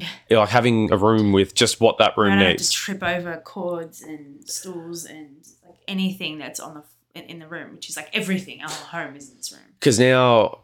[0.00, 0.08] Yeah.
[0.28, 2.70] You know, like having a room with just what that I room don't have needs.
[2.70, 5.36] to trip over cords and stools and
[5.66, 6.82] like anything that's on the
[7.14, 8.62] in, in the room, which is like everything.
[8.62, 9.62] Our home is in this room.
[9.78, 10.60] Because now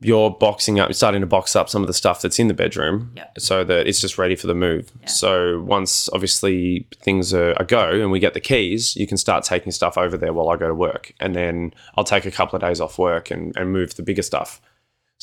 [0.00, 3.12] you're boxing up, starting to box up some of the stuff that's in the bedroom,
[3.16, 3.28] Yeah.
[3.38, 4.90] so that it's just ready for the move.
[5.00, 5.06] Yeah.
[5.06, 9.44] So once obviously things are a go and we get the keys, you can start
[9.44, 12.56] taking stuff over there while I go to work, and then I'll take a couple
[12.56, 14.60] of days off work and, and move the bigger stuff.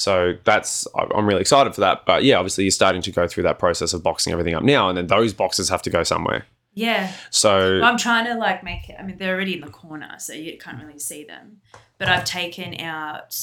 [0.01, 2.05] So that's I'm really excited for that.
[2.07, 4.89] But yeah, obviously you're starting to go through that process of boxing everything up now,
[4.89, 6.45] and then those boxes have to go somewhere.
[6.73, 7.11] Yeah.
[7.29, 8.95] So Well, I'm trying to like make it.
[8.99, 11.61] I mean, they're already in the corner, so you can't really see them.
[11.99, 13.37] But I've taken out.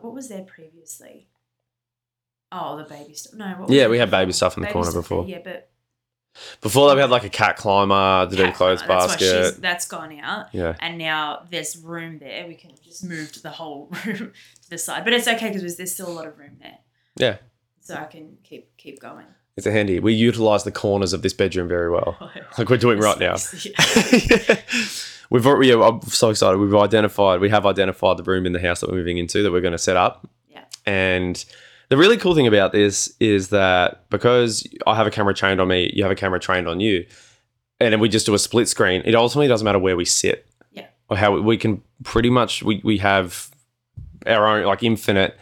[0.00, 1.28] What was there previously?
[2.52, 3.34] Oh, the baby stuff.
[3.34, 3.46] No.
[3.50, 5.24] What was Yeah, we had baby stuff in the corner stuff, before.
[5.26, 5.70] Yeah, but
[6.60, 9.62] before that, we had like a cat climber, the cat clothes climber, that's she's- basket.
[9.62, 10.46] That's gone out.
[10.52, 10.74] Yeah.
[10.80, 12.46] And now there's room there.
[12.48, 15.92] We can just move the whole room to the side, but it's okay because there's
[15.92, 16.78] still a lot of room there,
[17.16, 17.36] Yeah.
[17.80, 19.26] so I can keep keep going.
[19.56, 19.98] It's a handy.
[20.00, 22.16] We utilize the corners of this bedroom very well,
[22.58, 23.36] like we're doing right now.
[23.62, 24.56] Yeah.
[25.30, 26.58] We've already, yeah, I'm so excited.
[26.58, 29.52] We've identified, we have identified the room in the house that we're moving into that
[29.52, 30.28] we're going to set up.
[30.48, 30.64] Yeah.
[30.86, 31.44] And
[31.88, 35.68] the really cool thing about this is that because I have a camera trained on
[35.68, 37.06] me, you have a camera trained on you,
[37.78, 39.02] and then we just do a split screen.
[39.04, 40.46] It ultimately doesn't matter where we sit.
[40.72, 40.86] Yeah.
[41.08, 43.50] Or how we, we can pretty much we we have
[44.26, 45.36] our own like infinite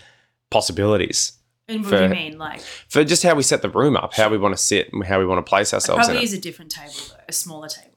[0.51, 1.33] possibilities
[1.69, 2.61] And what do you mean, like?
[2.61, 5.19] for just how we set the room up, how we want to sit, and how
[5.19, 6.23] we want to place I'd ourselves in probably it.
[6.31, 7.91] use a different table though, a smaller table.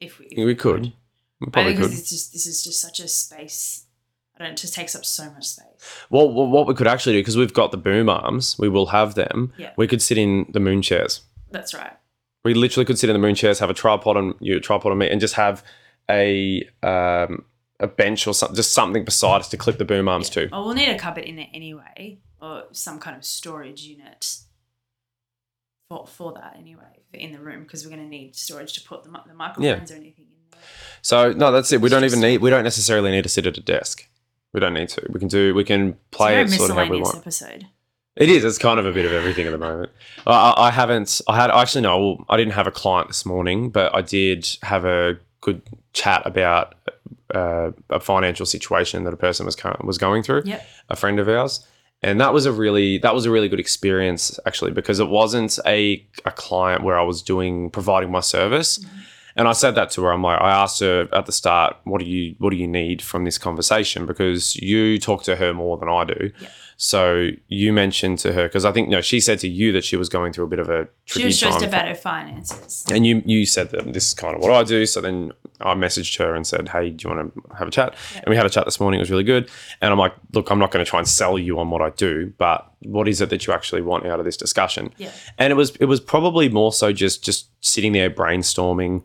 [0.00, 0.92] If we, if We could.
[1.40, 1.90] We I probably could.
[1.92, 3.84] it's just this is just such a space.
[4.36, 4.52] I don't.
[4.52, 5.66] It just takes up so much space.
[6.10, 8.86] Well, well, what we could actually do because we've got the boom arms, we will
[8.86, 9.52] have them.
[9.58, 9.72] Yeah.
[9.76, 11.22] We could sit in the moon chairs.
[11.50, 11.92] That's right.
[12.44, 14.98] We literally could sit in the moon chairs, have a tripod on you, tripod on
[14.98, 15.62] me, and just have
[16.08, 17.44] a um,
[17.80, 20.48] a bench or something, just something beside us to clip the boom arms to.
[20.52, 24.38] Oh, we'll need a cupboard in there anyway, or some kind of storage unit
[25.88, 29.02] for for that anyway in the room because we're going to need storage to put
[29.02, 30.60] the, the microphones or anything in there.
[31.02, 31.80] So no, that's it.
[31.80, 32.40] We don't even need.
[32.40, 34.08] We don't necessarily need to sit at a desk.
[34.52, 35.06] We don't need to.
[35.10, 35.54] We can do.
[35.54, 37.16] We can play it it's sort of how we want.
[37.16, 37.66] episode.
[38.16, 38.44] It is.
[38.44, 39.92] It's kind of a bit of everything at the moment.
[40.26, 41.20] I, I I haven't.
[41.28, 42.24] I had actually no.
[42.28, 45.62] I didn't have a client this morning, but I did have a good
[45.92, 46.74] chat about
[47.34, 50.42] uh, a financial situation that a person was current, was going through.
[50.44, 50.66] Yep.
[50.90, 51.66] A friend of ours,
[52.02, 55.58] and that was a really that was a really good experience actually because it wasn't
[55.66, 58.84] a a client where I was doing providing my service.
[59.36, 60.12] And I said that to her.
[60.12, 63.00] I'm like, I asked her at the start, "What do you What do you need
[63.00, 66.32] from this conversation?" Because you talk to her more than I do.
[66.40, 66.48] Yeah.
[66.82, 69.98] So you mentioned to her because I think no, she said to you that she
[69.98, 71.68] was going through a bit of a She was stressed time.
[71.68, 72.86] about her finances.
[72.90, 74.86] and you you said that this is kind of what I do.
[74.86, 77.94] So then I messaged her and said, "Hey, do you want to have a chat?"
[78.14, 78.20] Yeah.
[78.20, 78.98] And we had a chat this morning.
[78.98, 79.50] It was really good.
[79.82, 81.90] And I'm like, "Look, I'm not going to try and sell you on what I
[81.90, 85.10] do, but what is it that you actually want out of this discussion?" Yeah.
[85.36, 89.02] And it was it was probably more so just just sitting there brainstorming,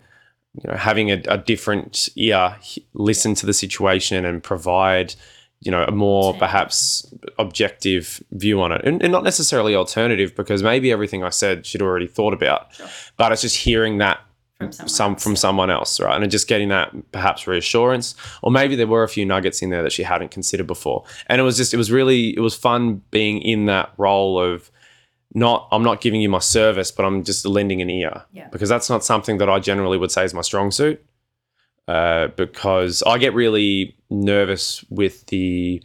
[0.63, 2.55] you know, having a, a different ear,
[2.93, 5.15] listen to the situation and provide,
[5.65, 10.63] you know, a more perhaps objective view on it, and, and not necessarily alternative because
[10.63, 12.87] maybe everything I said she'd already thought about, Sure.
[13.17, 14.19] but it's just hearing that
[14.59, 16.21] From someone some else, from someone else, right?
[16.21, 19.83] And just getting that perhaps reassurance, or maybe there were a few nuggets in there
[19.83, 21.03] that she hadn't considered before.
[21.27, 24.71] And it was just, it was really, it was fun being in that role of
[25.33, 28.47] not, I'm not giving you my service, but I'm just lending an ear Yeah.
[28.51, 31.03] because that's not something that I generally would say is my strong suit.
[31.87, 35.83] Uh, because I get really nervous with the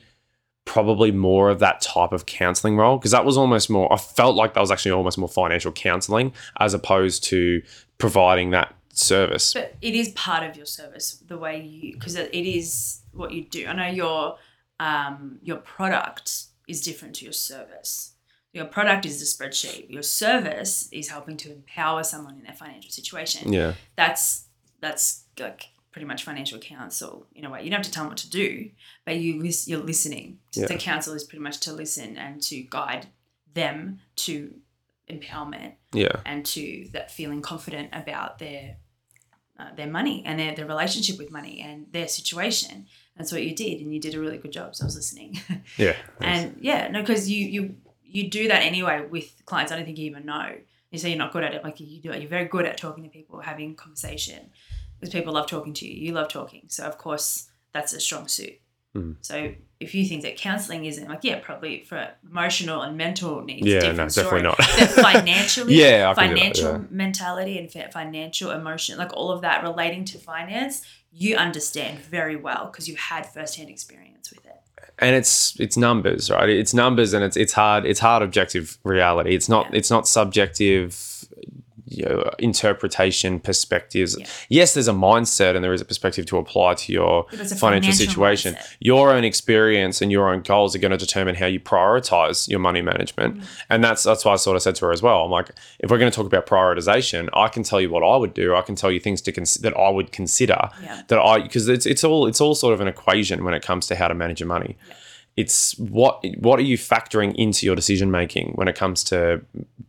[0.64, 4.36] probably more of that type of counseling role because that was almost more I felt
[4.36, 7.60] like that was actually almost more financial counseling as opposed to
[7.98, 9.52] providing that service.
[9.52, 13.32] But it is part of your service, the way you, because it it is what
[13.32, 13.66] you do.
[13.66, 14.36] I know your
[14.78, 18.14] um, your product is different to your service.
[18.52, 19.90] Your product is the spreadsheet.
[19.90, 23.52] Your service is helping to empower someone in their financial situation.
[23.52, 23.74] Yeah.
[23.96, 24.46] That's
[24.80, 27.62] that's like pretty much financial counsel in a way.
[27.64, 28.70] You don't have to tell them what to do,
[29.04, 30.38] but you lis- you're listening.
[30.54, 30.66] Yeah.
[30.66, 33.06] The counsel is pretty much to listen and to guide
[33.54, 34.54] them to
[35.08, 36.20] empowerment Yeah.
[36.24, 38.76] and to that feeling confident about their
[39.58, 42.86] uh, their money and their, their relationship with money and their situation.
[43.16, 44.74] That's what you did, and you did a really good job.
[44.74, 45.38] So I was listening,
[45.76, 45.96] Yeah.
[46.20, 49.70] and yeah, no, because you you you do that anyway with clients.
[49.72, 50.56] I don't think you even know.
[50.90, 52.20] You say you're not good at it, like you do it.
[52.22, 54.50] You're very good at talking to people, having conversation,
[55.00, 56.06] because people love talking to you.
[56.08, 58.60] You love talking, so of course that's a strong suit.
[58.96, 59.16] Mhm.
[59.20, 63.66] So if you think that counselling isn't like yeah, probably for emotional and mental needs,
[63.66, 64.42] Yeah, no, definitely story.
[64.42, 64.56] not.
[64.58, 66.78] But financially, Yeah, I do that, financial yeah.
[66.90, 70.82] mentality and financial emotion, like all of that relating to finance,
[71.12, 74.56] you understand very well because you've had firsthand experience with it.
[74.98, 76.48] and it's it's numbers, right?
[76.50, 77.86] It's numbers, and it's it's hard.
[77.86, 79.34] It's hard objective reality.
[79.34, 79.78] It's not Yeah.
[79.78, 81.19] it's not subjective.
[81.92, 84.16] You know, interpretation perspectives.
[84.18, 84.26] Yeah.
[84.48, 87.52] Yes, there's a mindset and there is a perspective to apply to your But it's
[87.52, 88.54] a financial, financial situation.
[88.54, 88.76] mindset.
[88.78, 92.60] Your own experience and your own goals are going to determine how you prioritize your
[92.60, 93.38] money management.
[93.40, 93.44] Mm.
[93.70, 95.24] And that's that's why I sort of said to her as well.
[95.24, 95.50] I'm like,
[95.80, 98.54] if we're going to talk about prioritization, I can tell you what I would do.
[98.54, 101.02] I can tell you things to cons- that I would consider Yeah.
[101.08, 103.86] that I because it's it's all it's all sort of an equation when it comes
[103.88, 104.76] to how to manage your money.
[104.88, 104.94] Yeah.
[105.36, 109.40] It's what what are you factoring into your decision making when it comes to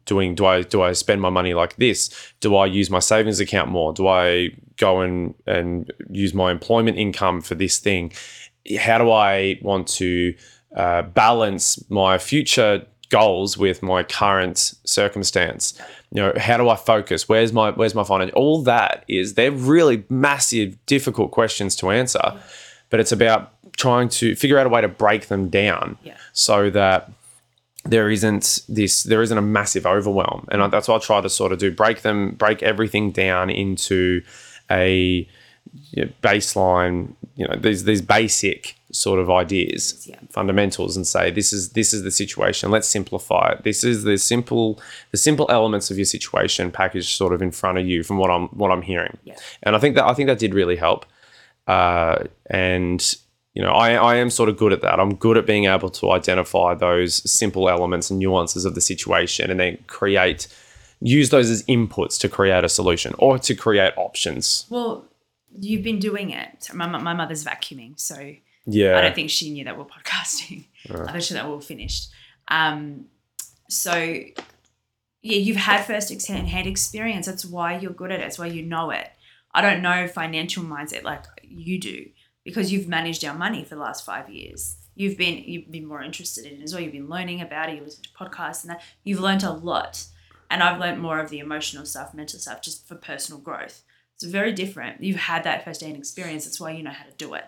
[0.05, 2.09] doing do I do I spend my money like this?
[2.39, 3.93] Do I use my savings account more?
[3.93, 8.13] Do I go and and use my employment income for this thing?
[8.79, 10.35] How do I want to
[10.75, 15.79] uh, balance my future goals with my current circumstance?
[16.11, 17.29] You know, how do I focus?
[17.29, 18.31] Where's my where's my finance?
[18.33, 22.39] All that is they're really massive, difficult questions to answer,
[22.89, 26.15] but it's about trying to figure out a way to break them down Yeah.
[26.33, 27.09] so that
[27.85, 31.51] there isn't this there isn't a massive overwhelm and that's what i try to sort
[31.51, 34.21] of do break them break everything down into
[34.69, 35.27] a
[35.91, 40.17] you know, baseline you know these these basic sort of ideas Yeah.
[40.29, 44.17] fundamentals and say this is this is the situation let's simplify it this is the
[44.17, 44.79] simple
[45.11, 48.29] the simple elements of your situation packaged sort of in front of you from what
[48.29, 49.35] i'm what i'm hearing Yeah.
[49.63, 51.05] and i think that i think that did really help
[51.67, 53.15] uh, and
[53.53, 55.89] you know I, I am sort of good at that i'm good at being able
[55.89, 60.47] to identify those simple elements and nuances of the situation and then create
[61.01, 65.05] use those as inputs to create a solution or to create options Well,
[65.59, 66.69] you've been doing it.
[66.73, 68.33] My, my mother's vacuuming, so
[68.65, 70.65] yeah I don't think she knew that we're podcasting.
[70.89, 72.09] I bet you that we're finished.
[72.47, 73.07] Um,
[73.67, 77.25] so yeah, you've had first hand experience.
[77.25, 78.23] That's why you're good at it.
[78.23, 79.09] That's why you know it.
[79.53, 82.05] I don't know financial mindset like you do,
[82.43, 84.75] because you've managed our money for the last five years.
[84.95, 86.81] You've been you've been more interested in it as well.
[86.81, 87.77] You've been learning about it.
[87.77, 88.81] You listen to podcasts and that.
[89.03, 90.05] You've learned a lot,
[90.49, 93.83] and I've learned more of the emotional stuff, mental stuff, just for personal growth.
[94.15, 95.01] It's very different.
[95.01, 96.45] You've had that first hand experience.
[96.45, 97.45] That's why you know how to do it,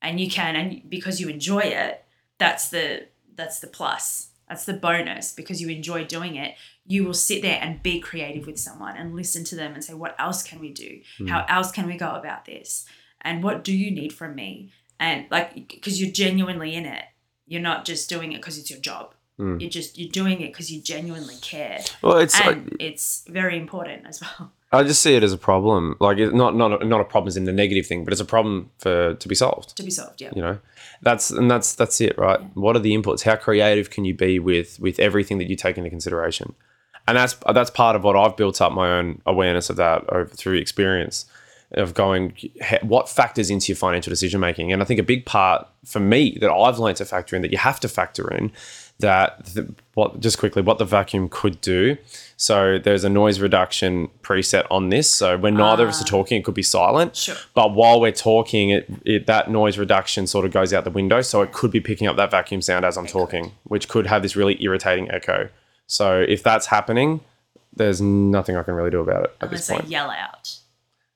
[0.00, 0.56] and you can.
[0.56, 2.04] And because you enjoy it,
[2.38, 4.28] that's the that's the plus.
[4.48, 6.56] That's the bonus because you enjoy doing it.
[6.84, 9.94] You will sit there and be creative with someone and listen to them and say,
[9.94, 11.00] what else can we do?
[11.16, 11.28] Hmm.
[11.28, 12.84] How else can we go about this?
[13.22, 14.72] And what do you need from me?
[15.00, 17.04] And like, because you're genuinely in it.
[17.46, 19.14] You're not just doing it because it's your job.
[19.38, 19.60] Mm.
[19.60, 24.06] You're just you're doing it because you genuinely care, Well, it's and it's very important
[24.06, 24.52] as well.
[24.74, 25.96] I just see it as a problem.
[26.00, 28.26] Like it's not not not a problem is in the negative thing, but it's a
[28.26, 29.76] problem for to be solved.
[29.76, 30.30] To be solved, yeah.
[30.36, 30.58] You know,
[31.00, 32.40] that's and that's that's it, right?
[32.54, 33.22] What are the inputs?
[33.22, 36.54] How creative can you be with with everything that you take into consideration?
[37.08, 40.26] And that's that's part of what I've built up my own awareness of that over
[40.26, 41.26] through experience
[41.72, 42.36] of going
[42.82, 44.72] what factors into your financial decision making.
[44.72, 47.50] And I think a big part for me that I've learned to factor in that
[47.50, 48.52] you have to factor in
[48.98, 51.96] that the, what just quickly what the vacuum could do.
[52.36, 55.10] So there's a noise reduction preset on this.
[55.10, 56.10] So when neither of us are ah.
[56.10, 57.16] talking, it could be silent.
[57.16, 57.36] Sure.
[57.54, 61.20] But while we're talking, it, it that noise reduction sort of goes out the window.
[61.22, 64.22] So it could be picking up that vacuum sound as I'm talking, which could have
[64.22, 65.48] this really irritating echo.
[65.86, 67.20] So if that's happening,
[67.74, 69.88] there's nothing I can really do about it at Unless this I point.
[69.88, 70.51] yell out.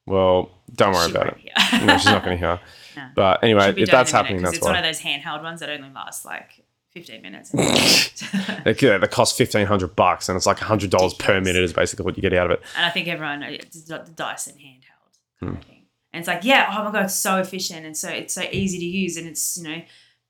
[0.07, 1.37] Well, don't worry She about it.
[1.39, 1.87] hear.
[1.87, 2.61] No, she's not going to hear.
[2.97, 3.09] No.
[3.15, 5.91] But anyway, if that's happening, minute, that's it's one of those handheld ones that only
[5.91, 7.53] lasts like 15 minutes.
[8.65, 11.75] They, yeah, they cost fifteen hundred bucks, and it's like hundred dollars per minute is
[11.75, 12.63] basically what you get out of it.
[12.75, 15.57] And I think everyone it's the Dyson handheld Hmm.
[15.59, 15.83] of thing.
[16.15, 18.79] And it's like, yeah, oh my god, it's so efficient and so it's so easy
[18.79, 19.83] to use and it's you know,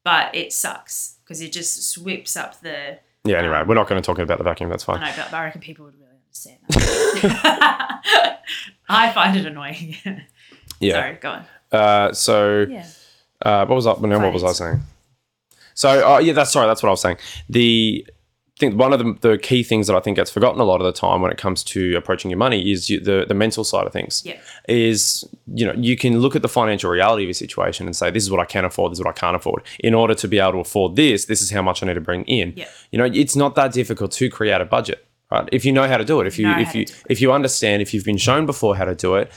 [0.02, 2.98] but it sucks because it just sweeps up the.
[3.24, 3.38] Yeah.
[3.38, 4.70] Anyway, Um, we're not going to talk about the vacuum.
[4.70, 5.00] That's I fine.
[5.02, 6.58] know, but I reckon people would really understand.
[7.32, 8.42] That.
[8.88, 9.96] I find it annoying.
[10.78, 10.92] Yeah.
[10.92, 11.44] Sorry, go on.
[11.72, 12.86] Uh, so Yeah.
[13.40, 13.94] uh, what was I?
[13.94, 14.80] No, what was I saying?
[15.72, 16.66] So oh yeah, that's sorry.
[16.66, 17.16] That's what I was saying.
[17.48, 18.06] The
[18.58, 20.86] think one of the, the key things that I think gets forgotten a lot of
[20.86, 23.86] the time when it comes to approaching your money is you, the the mental side
[23.86, 24.22] of things.
[24.24, 24.38] Yeah.
[24.68, 28.10] Is you know you can look at the financial reality of your situation and say
[28.10, 29.62] this is what I can afford, this is what I can't afford.
[29.80, 32.00] In order to be able to afford this, this is how much I need to
[32.02, 32.52] bring in.
[32.54, 32.68] Yeah.
[32.90, 35.48] You know, it's not that difficult to create a budget, right?
[35.52, 37.82] If you know how to do it, if you Know if you if you understand,
[37.82, 39.30] if you've been shown before how to do it,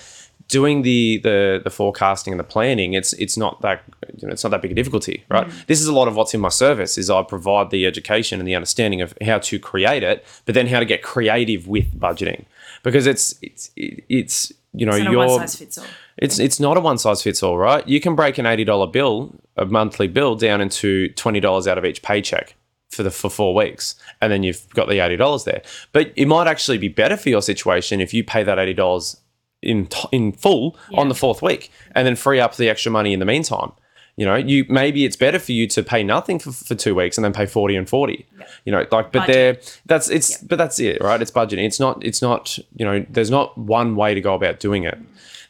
[0.47, 3.83] doing the the the forecasting and the planning, it's it's not that
[4.17, 5.47] you know it's not that big a difficulty, right?
[5.47, 5.65] Mm.
[5.67, 8.47] This is a lot of what's in my service is I provide the education and
[8.47, 12.45] the understanding of how to create it, but then how to get creative with budgeting
[12.83, 15.85] because it's it's it's you know It's your one size fits all.
[16.17, 17.87] it's it's not a one size fits all, right?
[17.87, 21.77] You can break an eighty dollar bill, a monthly bill, down into twenty dollars out
[21.77, 22.55] of each paycheck
[22.89, 25.61] for the for four weeks, and then you've got the eighty dollars there.
[25.91, 29.17] But it might actually be better for your situation if you pay that eighty dollars
[29.61, 33.13] in t- in full on the fourth week, and then free up the extra money
[33.13, 33.71] in the meantime.
[34.17, 37.17] You know, you maybe it's better for you to pay nothing for, for two weeks
[37.17, 38.25] and then pay forty and forty.
[38.65, 41.21] You know, like, but there, that's it's, but that's it, right?
[41.21, 41.63] It's budgeting.
[41.65, 44.97] It's not, it's not, you know, there's not one way to go about doing it.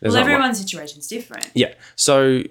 [0.01, 1.49] There's Well, not one- everyone's situation's different.
[1.55, 1.73] yeah.
[1.95, 2.43] So,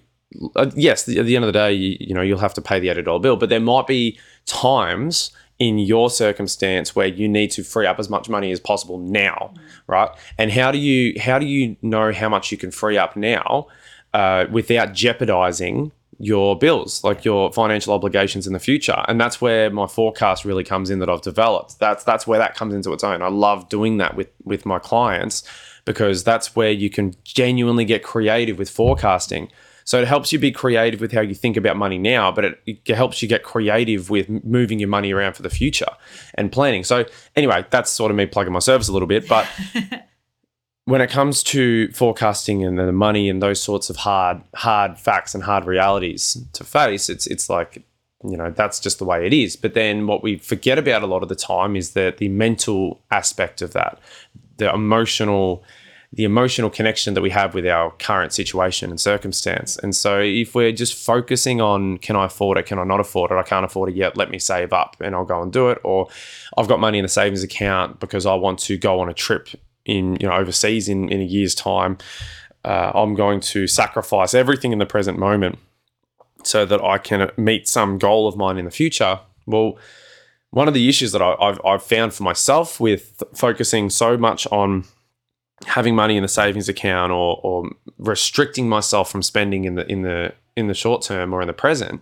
[0.57, 2.63] uh, yes, the, at the end of the day, you, you know, you'll have to
[2.63, 4.19] pay the eighty dollar bill, but there might be
[4.49, 8.99] times in your circumstance where you need to free up as much money as possible
[8.99, 9.53] now,
[9.87, 10.11] right?
[10.39, 13.67] And how do you how do you know how much you can free up now
[14.15, 19.05] uh, without jeopardizing your bills, like your financial obligations in the future?
[19.09, 21.81] And that's where my forecast really comes in that I've developed.
[21.81, 23.21] That's that's where that comes into its own.
[23.21, 25.43] I love doing that with with my clients
[25.85, 29.51] because that's where you can genuinely get creative with forecasting.
[29.89, 32.63] So it helps you be creative with how you think about money now, but it,
[32.67, 35.89] it helps you get creative with moving your money around for the future
[36.35, 36.85] and planning.
[36.85, 39.49] So anyway, that's sort of me plugging my service a little bit, but
[40.85, 45.35] when it comes to forecasting and the money and those sorts of hard hard facts
[45.35, 47.83] and hard realities to face, it's it's like
[48.23, 49.57] you know that's just the way it is.
[49.57, 53.01] But then what we forget about a lot of the time is that the mental
[53.11, 53.99] aspect of that,
[54.59, 55.65] the emotional
[56.13, 59.77] the emotional connection that we have with our current situation and circumstance.
[59.77, 63.31] And so if we're just focusing on can I afford it, can I not afford
[63.31, 65.69] it, I can't afford it yet, let me save up and I'll go and do
[65.69, 65.79] it.
[65.85, 66.09] Or
[66.57, 69.49] I've got money in the savings account because I want to go on a trip
[69.85, 71.99] in, you know, overseas in, in a year's time.
[72.65, 75.59] Uh, I'm going to sacrifice everything in the present moment
[76.43, 79.21] so that I can meet some goal of mine in the future.
[79.47, 79.79] Well,
[80.51, 84.85] one of the issues that I, I've found for myself with focusing so much on
[85.67, 90.03] having money in the savings account or, or restricting myself from spending in the in
[90.03, 92.01] the in the short term or in the present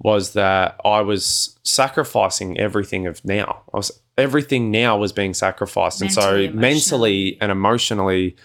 [0.00, 3.62] was that I was sacrificing everything of now.
[3.74, 8.36] I was everything now was being sacrificed, and so Mentally, mentally and emotionally,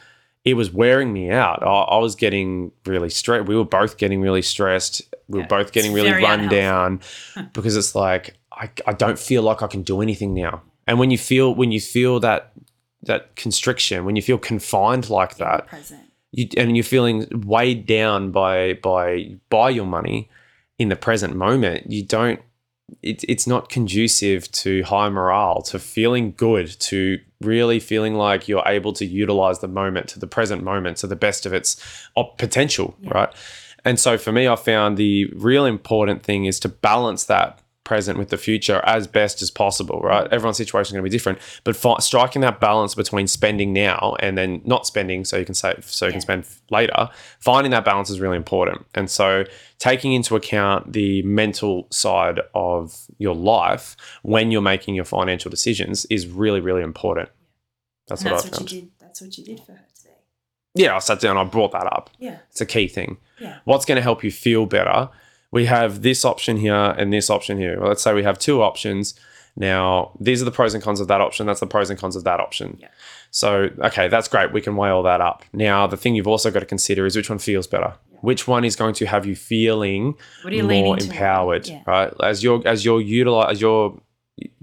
[0.45, 1.61] it was wearing me out.
[1.63, 3.47] I, I was getting really stressed.
[3.47, 5.01] We were both getting really stressed.
[5.27, 6.55] We Yeah, were both getting really run unhealthy.
[6.55, 6.99] down
[7.53, 10.61] because it's like I, I don't feel like I can do anything now.
[10.87, 12.51] And when you feel when you feel that
[13.03, 16.01] that constriction, when you feel confined like that, present.
[16.31, 20.29] you and you're feeling weighed down by by by your money
[20.79, 22.39] in the present moment, you don't.
[23.01, 28.63] It, it's not conducive to high morale, to feeling good, to really feeling like you're
[28.67, 31.81] able to utilize the moment to the present moment to the best of its
[32.37, 33.11] potential, Yeah.
[33.13, 33.29] right?
[33.85, 37.59] And so for me, I found the real important thing is to balance that
[37.93, 40.25] present with the future as best as possible, right?
[40.33, 44.15] Everyone's situation is going to be different, but fi- striking that balance between spending now
[44.19, 47.85] and then not spending so you can save, so you can spend later, finding that
[47.85, 48.83] balance is really important.
[48.95, 49.43] And so
[49.77, 56.05] taking into account the mental side of your life when you're making your financial decisions
[56.05, 57.29] is really, really important.
[58.07, 58.71] That's and what that's I what found.
[58.71, 58.89] you did.
[58.99, 60.15] That's what you did for her today.
[60.73, 62.09] Yeah, I sat down, I brought that up.
[62.17, 62.39] Yeah.
[62.49, 63.17] It's a key thing.
[63.39, 63.59] Yeah.
[63.65, 65.09] What's going to help you feel better?
[65.53, 67.79] We have this option here and this option here.
[67.79, 69.13] Well, let's say we have two options.
[69.55, 71.45] Now, these are the pros and cons of that option.
[71.45, 72.77] That's the pros and cons of that option.
[72.81, 72.87] Yeah.
[73.29, 74.51] So, okay, that's great.
[74.51, 75.43] We can weigh all that up.
[75.53, 77.93] Now, the thing you've also got to consider is which one feels better.
[78.21, 80.15] Which one is going to have you feeling
[80.49, 81.83] you more empowered, Yeah.
[81.85, 82.11] right?
[82.23, 83.99] As you're as you're utilize as you're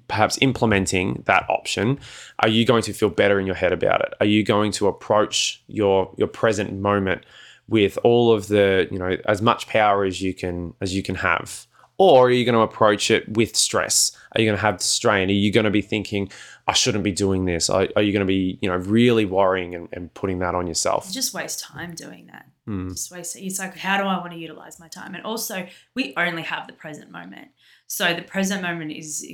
[0.08, 2.00] perhaps implementing that option,
[2.40, 4.14] are you going to feel better in your head about it?
[4.18, 7.24] Are you going to approach your your present moment
[7.70, 11.14] with all of the you know as much power as you can as you can
[11.14, 11.66] have?
[11.96, 14.12] Or are you going to approach it with stress?
[14.32, 15.28] Are you going to have strain?
[15.28, 16.32] Are you going to be thinking,
[16.66, 17.68] I shouldn't be doing this?
[17.68, 20.66] Are, are you going to be, you know, really worrying and, and putting that on
[20.66, 21.08] yourself?
[21.08, 22.46] You just waste time doing that.
[22.64, 22.88] Hmm.
[22.88, 23.40] Just waste it.
[23.44, 25.14] It's like, how do I want to utilize my time?
[25.14, 27.48] And also, we only have the present moment.
[27.86, 29.30] So the present moment is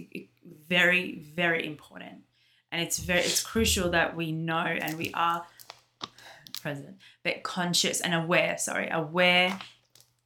[0.68, 2.24] very, very important,
[2.72, 5.46] and it's very, it's crucial that we know and we are
[6.62, 6.96] present,
[7.34, 8.58] conscious and aware.
[8.58, 9.58] Sorry, aware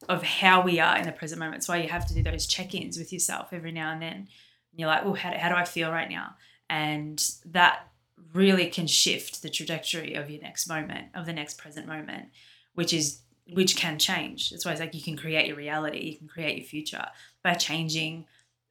[0.09, 1.55] of how we are in the present moment.
[1.55, 4.13] That's why you have to do those check-ins with yourself every now and then.
[4.13, 4.27] And
[4.75, 6.35] you're like, oh, how, how do I feel right now?
[6.69, 7.87] And that
[8.33, 12.29] really can shift the trajectory of your next moment, of the next present moment,
[12.75, 13.21] which is
[13.53, 14.49] which can change.
[14.49, 17.05] That's why it's like you can create your reality, you can create your future
[17.43, 18.25] by changing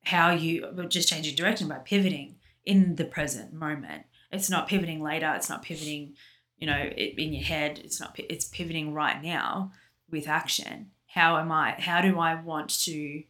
[0.05, 4.05] how you well, just changing direction by pivoting in the present moment.
[4.33, 5.33] It's not pivoting later.
[5.35, 6.15] It's not pivoting,
[6.61, 7.81] you know, it, in your head.
[7.83, 9.73] It's not it's pivoting right now
[10.11, 10.91] with action.
[11.07, 11.75] How am I?
[11.79, 13.25] How do I want to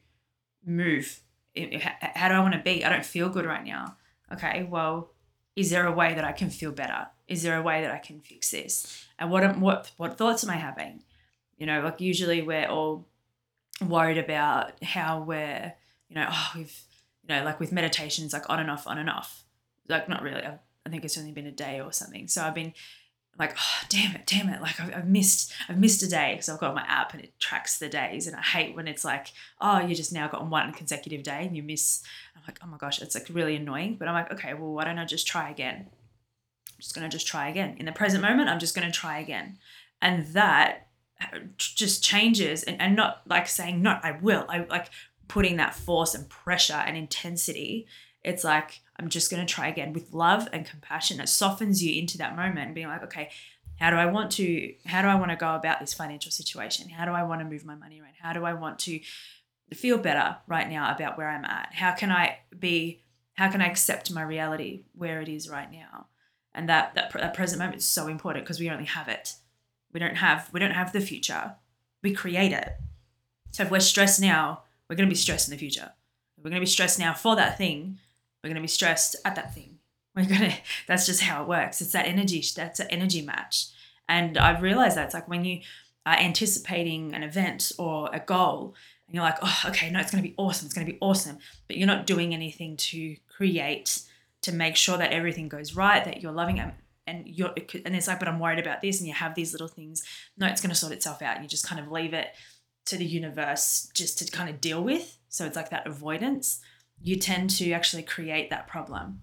[0.65, 1.21] move?
[1.57, 2.85] How do I want to be?
[2.85, 3.97] I don't feel good right now.
[4.33, 5.13] Okay, well,
[5.57, 7.07] is there a way that I can feel better?
[7.27, 9.05] Is there a way that I can fix this?
[9.19, 11.03] And what what what thoughts am I having?
[11.57, 13.07] You know, like usually we're all
[13.87, 15.73] worried about how we're,
[16.09, 16.83] you know, oh, we've,
[17.23, 19.45] you know, like with meditations like on and off, on and off.
[19.89, 20.43] Like not really.
[20.43, 22.29] I think it's only been a day or something.
[22.29, 22.73] So I've been
[23.39, 24.61] like, oh, damn it, damn it.
[24.61, 27.33] Like I've, I've missed, I've missed a day because I've got my app and it
[27.39, 28.27] tracks the days.
[28.27, 29.29] And I hate when it's like,
[29.61, 32.03] oh, you just now got on one consecutive day and you miss.
[32.37, 33.97] I'm like, oh my gosh, it's like really annoying.
[33.99, 35.87] But I'm like, okay, well, why don't I just try again?
[35.89, 37.77] I'm just gonna just try again.
[37.79, 39.59] In the present moment, I'm just gonna try again.
[40.03, 40.89] And that
[41.21, 44.45] uh, just changes and, and not like saying, no, I will.
[44.49, 44.91] I like
[45.29, 47.87] putting that force and pressure and intensity.
[48.23, 51.21] It's like, I'm just gonna try again with love and compassion.
[51.21, 53.31] It softens you into that moment and being like, okay,
[53.81, 56.91] how do I want to how do I want to go about this financial situation?
[56.91, 58.13] How do I want to move my money around?
[58.21, 59.01] How do I want to
[59.73, 61.71] feel better right now about where I'm at?
[61.73, 63.03] How can I be
[63.35, 66.09] how can I accept my reality where it is right now?
[66.53, 69.35] And that that, that present moment is so important because we only have it.
[69.95, 71.55] We don't have we don't have the future.
[72.03, 72.77] We create it.
[73.53, 75.93] So if we're stressed now, we're going to be stressed in the future.
[76.37, 77.99] We're going to be stressed now for that thing,
[78.43, 79.79] we're going to be stressed at that thing.
[80.15, 81.81] We're going to that's just how it works.
[81.81, 83.67] It's that energy that's an energy match.
[84.09, 85.61] And I've realized that it's like when you
[86.07, 88.75] are anticipating an event or a goal
[89.07, 90.67] and you're like, oh, okay, no, it's going to be awesome.
[90.67, 91.39] It's going to be awesome.
[91.67, 94.03] But you're not doing anything to create,
[94.43, 96.73] to make sure that everything goes right, that you're loving it.
[97.07, 97.53] And you're,
[97.85, 99.01] and it's like, but I'm worried about this.
[99.01, 100.05] And you have these little things.
[100.39, 101.43] No, it's going to sort itself out.
[101.43, 102.29] You just kind of leave it
[102.87, 105.19] to the universe just to kind of deal with.
[105.29, 106.61] So it's like that avoidance.
[107.03, 109.23] You tend to actually create that problem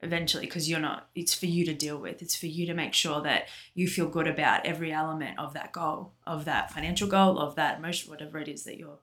[0.00, 2.94] eventually because you're not it's for you to deal with it's for you to make
[2.94, 7.36] sure that you feel good about every element of that goal of that financial goal
[7.36, 9.00] of that emotion whatever it is that you're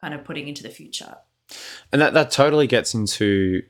[0.00, 1.16] kind of putting into the future
[1.92, 3.62] And that, that totally gets into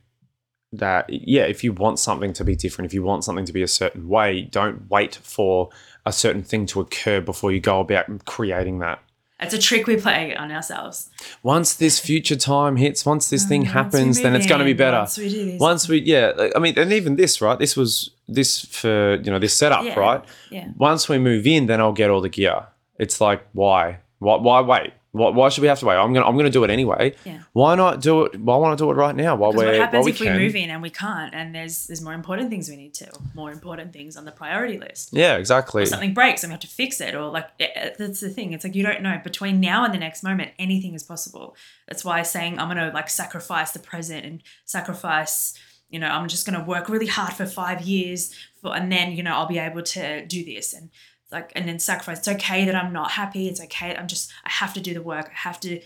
[0.73, 1.07] that.
[1.09, 3.69] Yeah, if you want something to be different, if you want something to be a
[3.69, 5.71] certain way, don't wait for
[6.05, 9.03] a certain thing to occur before you go about creating that.
[9.41, 11.11] It's a trick we play on ourselves
[11.43, 14.59] Once this future time hits, once this thing oh, Once we happens, then it's going
[14.59, 14.99] to be better.
[14.99, 15.61] once we do this.
[15.61, 17.59] Once we, yeah, I mean, and even this, right?
[17.59, 19.99] This was this for you know this setup, Yeah.
[19.99, 20.25] right?
[20.51, 20.69] Yeah.
[20.77, 22.67] Once we move in, then I'll get all the gear.
[22.99, 23.99] It's like why?
[24.19, 24.93] Why, why wait?
[25.13, 25.97] Why, why should we have to wait?
[25.97, 27.15] I'm gonna I'm gonna do it anyway.
[27.25, 27.41] Yeah.
[27.55, 28.39] Why not do it?
[28.39, 30.37] Why want to do it right now while we're what happens we if we can?
[30.37, 33.51] move in and we can't, and there's there's more important things we need to, more
[33.51, 35.11] important things on the priority list.
[35.13, 35.83] Yeah, exactly.
[35.83, 38.53] Or something breaks and we have to fix it, or like eh, that's the thing.
[38.53, 41.57] It's like you don't know between now and the next moment, anything is possible.
[41.87, 45.55] That's why saying I'm gonna like sacrifice the present and sacrifice.
[45.89, 49.23] You know, I'm just gonna work really hard for five years, for, and then you
[49.23, 50.91] know I'll be able to do this and
[51.31, 52.19] like and then sacrifice.
[52.19, 53.49] It's okay that I'm not happy.
[53.49, 53.95] It's okay.
[53.97, 55.29] I'm just I have to do the work.
[55.29, 55.81] I have to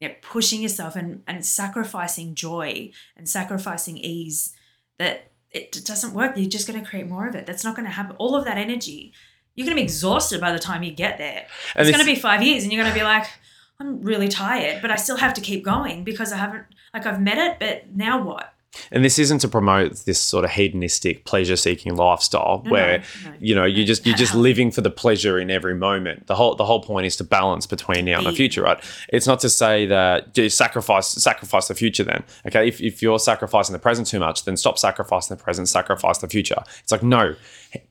[0.00, 4.54] yeah, pushing yourself and, and sacrificing joy and sacrificing ease
[4.98, 6.36] that it doesn't work.
[6.36, 7.46] You're just going to create more of it.
[7.46, 8.14] That's not going to happen.
[8.18, 9.12] All of that energy,
[9.54, 11.46] you're going to be exhausted by the time you get there.
[11.74, 13.26] And it's this- going to be five years and you're going to be like,
[13.80, 17.20] I'm really tired, but I still have to keep going because I haven't, like, I've
[17.20, 18.52] met it, but now what?
[18.90, 23.54] And this isn't to promote this sort of hedonistic, pleasure-seeking lifestyle No, where no, you
[23.54, 26.26] know you just you're just living for the pleasure in every moment.
[26.26, 28.82] The whole the whole point is to balance between now and the future, right?
[29.08, 32.04] It's not to say that do sacrifice sacrifice the future.
[32.04, 35.68] Then, okay, if if you're sacrificing the present too much, then stop sacrificing the present,
[35.68, 36.62] sacrifice the future.
[36.82, 37.34] It's like no.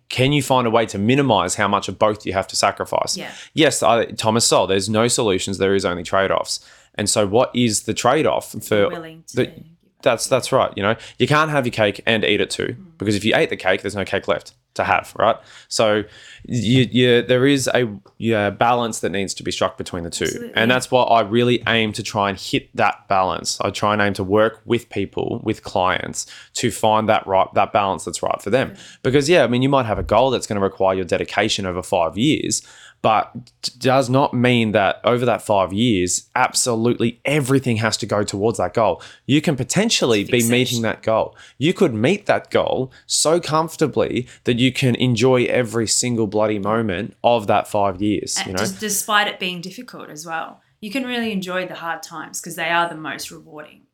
[0.10, 3.18] Can you find a way to minimize how much of both you have to sacrifice?
[3.18, 3.32] Yeah.
[3.54, 4.66] Yes, I, Thomas Sowell.
[4.66, 5.58] There's no solutions.
[5.58, 6.66] There is only trade-offs.
[6.96, 9.36] And so, what is the trade-off for willing to.
[9.36, 9.64] the-.
[10.02, 10.72] That's that's right.
[10.76, 13.50] You know, you can't have your cake and eat it too, because if you ate
[13.50, 15.36] the cake, there's no cake left to have, right?
[15.68, 16.04] So,
[16.48, 17.88] you, you there is a
[18.18, 20.54] yeah, balance that needs to be struck between the two, Absolutely.
[20.56, 23.60] and that's why I really aim to try and hit that balance.
[23.62, 27.74] I try and aim to work with people, with clients, to find that right that
[27.74, 28.76] balance that's right for them.
[29.04, 31.66] Because yeah, I mean, you might have a goal that's going to require your dedication
[31.66, 32.62] over five years,
[33.02, 38.58] but does not mean that over that five years, absolutely everything has to go towards
[38.58, 39.02] that goal.
[39.26, 41.36] You can potentially be meeting that goal.
[41.58, 47.18] You could meet that goal so comfortably that you can enjoy every single bloody moment
[47.24, 48.38] of that five years.
[48.46, 50.62] You know, despite it being difficult as well.
[50.80, 53.88] You can really enjoy the hard times because they are the most rewarding.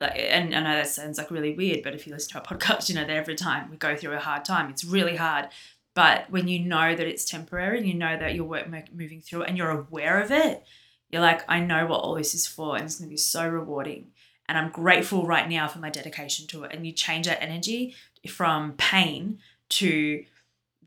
[0.00, 2.44] Like, and I know that sounds like really weird, but if you listen to our
[2.58, 5.50] podcast, you know that every time we go through a hard time, it's really hard.
[5.94, 9.42] But when you know that it's temporary, and you know that you're work, moving through
[9.42, 10.64] it, and you're aware of it,
[11.10, 13.46] you're like, I know what all this is for, and it's going to be so
[13.48, 14.08] rewarding.
[14.48, 16.74] And I'm grateful right now for my dedication to it.
[16.74, 17.94] And you change that energy
[18.26, 20.24] from pain to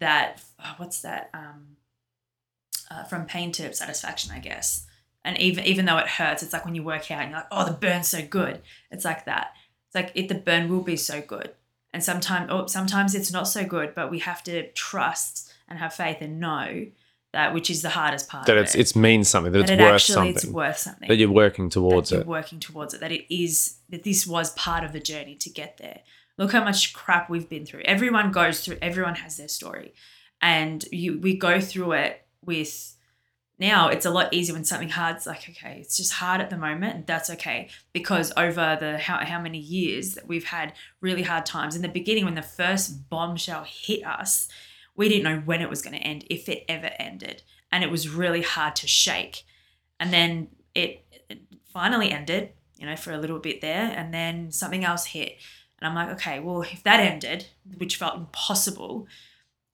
[0.01, 0.43] that.
[0.63, 1.29] oh, what's that?
[1.33, 1.77] Um,
[2.91, 4.85] uh, from pain to satisfaction, I guess.
[5.23, 7.47] And even even though it hurts, it's like when you work out and you're like,
[7.51, 8.61] oh, the burn's so good.
[8.89, 9.53] It's like that.
[9.87, 11.51] It's like it, the burn will be so good.
[11.93, 15.93] And sometimes, oh, sometimes it's not so good, but we have to trust and have
[15.93, 16.87] faith and know
[17.33, 18.45] that, which is the hardest part.
[18.47, 18.81] that it's it.
[18.81, 21.07] it's means something, that that it's it worth actually something, it's worth something.
[21.07, 22.27] that you're working towards that you're it.
[22.27, 22.99] working towards it.
[22.99, 25.99] That it is that this was part of the journey to get there.
[26.41, 27.83] Look how much crap we've been through.
[27.85, 28.79] Everyone goes through.
[28.81, 29.93] Everyone has their story,
[30.41, 32.97] and you we go through it with.
[33.59, 36.57] Now it's a lot easier when something hard's like okay, it's just hard at the
[36.57, 41.45] moment, that's okay because over the how how many years that we've had really hard
[41.45, 41.75] times.
[41.75, 44.47] In the beginning, when the first bombshell hit us,
[44.95, 47.91] we didn't know when it was going to end, if it ever ended, and it
[47.91, 49.43] was really hard to shake.
[49.99, 54.51] And then it, it finally ended, you know, for a little bit there, and then
[54.51, 55.37] something else hit,
[55.81, 59.07] and I'm like, okay, well, if that ended, which felt impossible,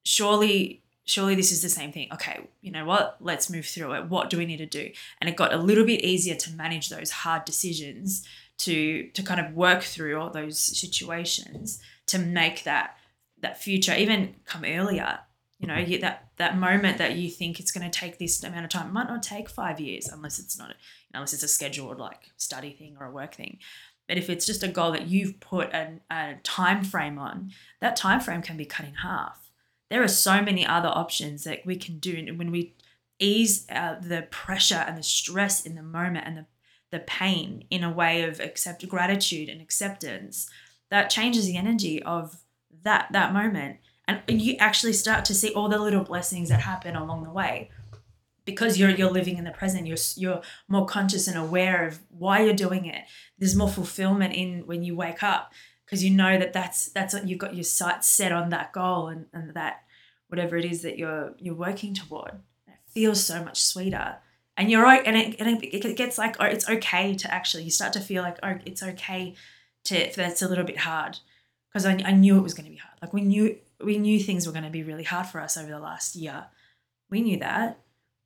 [0.04, 2.08] surely surely this is the same thing.
[2.12, 3.16] Okay, you know what?
[3.20, 4.08] Let's move through it.
[4.08, 4.90] What do we need to do?
[5.20, 8.26] And it got a little bit easier to manage those hard decisions,
[8.58, 12.96] to to kind of work through all those situations to make that
[13.40, 15.20] that future even come earlier.
[15.58, 18.64] You know, you, that that moment that you think it's going to take this amount
[18.64, 20.74] of time might not take five years unless it's not,
[21.12, 23.58] unless it's a scheduled like study thing or a work thing.
[24.08, 27.94] But if it's just a goal that you've put a, a time frame on, that
[27.94, 29.50] time frame can be cut in half.
[29.90, 32.74] There are so many other options that we can do, when we
[33.18, 36.46] ease uh, the pressure and the stress in the moment and the
[36.90, 40.48] the pain in a way of accept gratitude and acceptance,
[40.90, 42.38] that changes the energy of
[42.82, 46.96] that that moment and you actually start to see all the little blessings that happen
[46.96, 47.70] along the way
[48.48, 52.40] because you're you're living in the present you're you're more conscious and aware of why
[52.40, 53.04] you're doing it.
[53.38, 55.52] There's more fulfillment in when you wake up
[55.84, 59.08] because you know that that's that's what you've got your sights set on that goal
[59.08, 59.82] and, and that
[60.28, 62.40] whatever it is that you're you're working toward.
[62.66, 64.16] It feels so much sweeter.
[64.56, 67.70] And you're right and it, and it, gets like oh it's okay to actually you
[67.70, 69.34] start to feel like oh it's okay
[69.84, 71.18] to that's a little bit hard.
[71.70, 72.96] Because I, I knew it was going to be hard.
[73.02, 75.68] Like we knew we knew things were going to be really hard for us over
[75.68, 76.46] the last year.
[77.10, 77.78] We knew that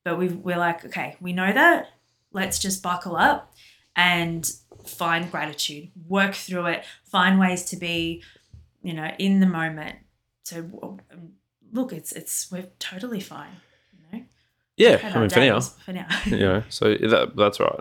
[0.04, 1.88] but we we're like okay we know that
[2.32, 3.52] let's just buckle up
[3.96, 4.52] and
[4.86, 8.22] find gratitude work through it find ways to be
[8.82, 9.96] you know in the moment
[10.44, 11.32] so um,
[11.72, 13.56] look, it's it's we're totally fine.
[13.92, 14.24] You know,
[14.76, 16.06] Yeah, I mean for now, for now.
[16.26, 17.80] you know, so that that's right.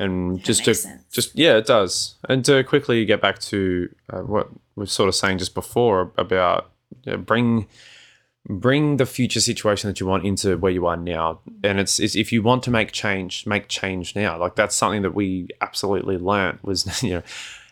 [0.00, 1.04] And That just to sense.
[1.10, 2.16] just yeah, it does.
[2.28, 6.12] And to quickly get back to uh, what we are sort of saying just before
[6.16, 6.70] about
[7.04, 7.66] you know, bring
[8.48, 11.40] bring the future situation that you want into where you are now.
[11.62, 14.38] And it's, it's if you want to make change, make change now.
[14.38, 17.22] Like that's something that we absolutely learned was you know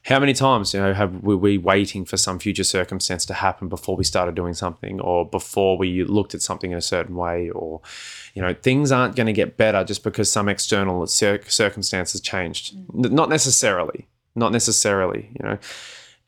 [0.07, 3.69] how many times you know have were we waiting for some future circumstance to happen
[3.69, 7.51] before we started doing something or before we looked at something in a certain way
[7.51, 7.81] or
[8.35, 12.77] you know things aren't going to get better just because some external cir- circumstances changed
[12.95, 14.07] N- not necessarily
[14.37, 15.59] not necessarily you know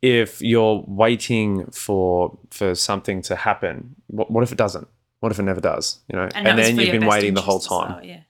[0.02, 4.88] if you're waiting for for something to happen what, what if it doesn't
[5.20, 7.60] what if it never does you know and, was then you've been waiting the whole
[7.60, 8.20] time well, yeah.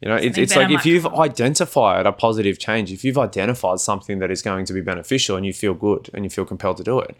[0.00, 1.20] you know, it's, it's like if you've come.
[1.20, 5.44] identified a positive change, if you've identified something that is going to be beneficial and
[5.44, 7.16] you feel good and you feel compelled to do it,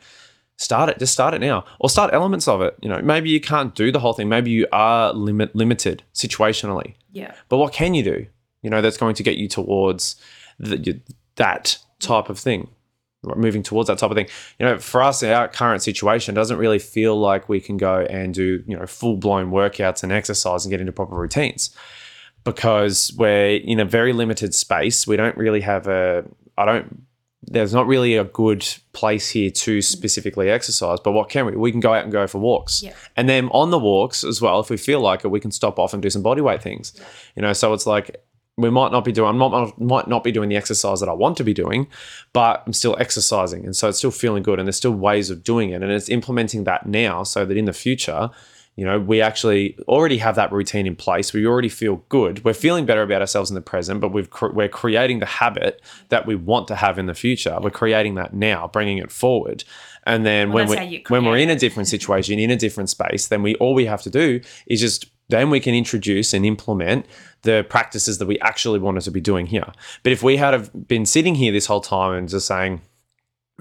[0.58, 0.98] start it.
[0.98, 2.76] Just start it now, or start elements of it.
[2.82, 4.28] You know, maybe you can't do the whole thing.
[4.28, 7.34] Maybe you are limit limited situationally, Yeah.
[7.48, 8.26] but what can you do?
[8.62, 10.16] You know, that's going to get you towards
[10.58, 11.00] the,
[11.36, 12.68] that type of thing,
[13.24, 14.28] moving towards that type of thing.
[14.58, 18.32] You know, for us, our current situation doesn't really feel like we can go and
[18.32, 21.70] do you know full blown workouts and exercise and get into proper routines
[22.44, 25.06] because we're in a very limited space.
[25.06, 26.24] We don't really have a.
[26.56, 27.02] I don't.
[27.50, 30.98] There's not really a good place here to specifically exercise.
[31.00, 31.52] But what can we?
[31.56, 32.92] We can go out and go for walks, Yeah.
[33.16, 34.60] and then on the walks as well.
[34.60, 36.92] If we feel like it, we can stop off and do some body weight things.
[37.36, 38.16] You know, so it's like
[38.58, 39.28] we might not be doing.
[39.28, 41.86] I might, might not be doing the exercise that I want to be doing,
[42.32, 44.58] but I'm still exercising, and so it's still feeling good.
[44.58, 47.64] And there's still ways of doing it, and it's implementing that now so that in
[47.64, 48.30] the future
[48.78, 51.32] you know, we actually already have that routine in place.
[51.32, 52.44] We already feel good.
[52.44, 56.26] We're feeling better about ourselves in the present, but we've we're creating the habit that
[56.26, 57.58] we want to have in the future.
[57.60, 59.64] We're creating that now, bringing it forward.
[60.04, 63.26] And then Well, when we when we're in a different situation, in a different space,
[63.26, 67.06] then we all we have to do is just then we can introduce and implement
[67.42, 69.72] the practices that we actually wanted to be doing here.
[70.02, 72.80] But if we had have been sitting here this whole time and just saying,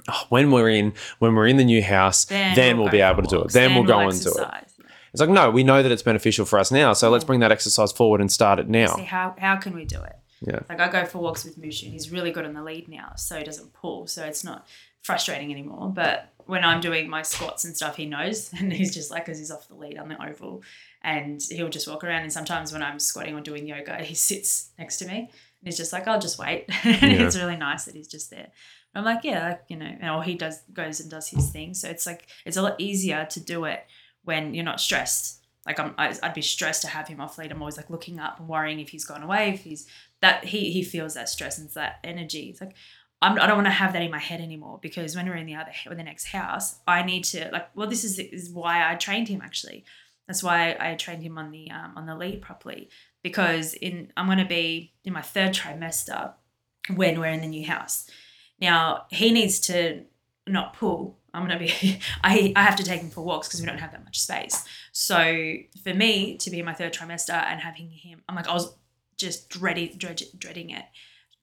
[0.07, 3.23] "Oh, when we're in when we're in the new house, then, we'll, go be able
[3.23, 3.39] to do it.
[3.39, 4.47] walks, Then, we'll go and do it.
[5.13, 6.93] It's like, no, we know that it's beneficial for us now.
[6.93, 8.97] So let's bring that exercise forward and start it See now.
[8.97, 10.15] how how can we do it?
[10.41, 10.59] Yeah.
[10.69, 13.13] Like I go for walks with Mushu and he's really good on the lead now,
[13.15, 14.67] so he doesn't pull, so it's not
[15.01, 15.91] frustrating anymore.
[15.93, 19.37] But when I'm doing my squats and stuff, he knows, and he's just like, because
[19.39, 20.63] he's off the lead on the oval,
[21.03, 22.23] and he'll just walk around.
[22.23, 25.29] And sometimes when I'm squatting or doing yoga, he sits next to me, and
[25.65, 26.65] he's just like, I'll just wait.
[26.83, 27.25] and Yeah.
[27.27, 28.47] it's really nice that he's just there.
[28.95, 31.75] I'm like, yeah, like, you know, and or he does goes and does his thing.
[31.75, 33.85] So it's like it's a lot easier to do it
[34.23, 35.43] when you're not stressed.
[35.67, 37.51] Like I'm, I- I'd be stressed to have him off lead.
[37.51, 39.85] I'm always like looking up and worrying if he's gone away, if he's
[40.21, 42.49] that he he feels that stress and that energy.
[42.49, 42.73] It's like
[43.21, 45.47] I'm, I don't want to have that in my head anymore because when we're in
[45.47, 47.69] the other or the next house, I need to like.
[47.75, 49.85] Well, this is is why I trained him actually.
[50.27, 52.89] That's why I trained him on the um, on the lead properly
[53.23, 56.33] because in I'm going to be in my third trimester
[56.95, 58.09] when we're in the new house.
[58.59, 60.03] Now he needs to
[60.45, 61.17] not pull.
[61.33, 61.99] I'm gonna be.
[62.23, 64.63] I I have to take him for walks because we don't have that much space.
[64.91, 68.53] So for me to be in my third trimester and having him, I'm like I
[68.53, 68.75] was
[69.17, 70.85] just dreading dread, dreading it,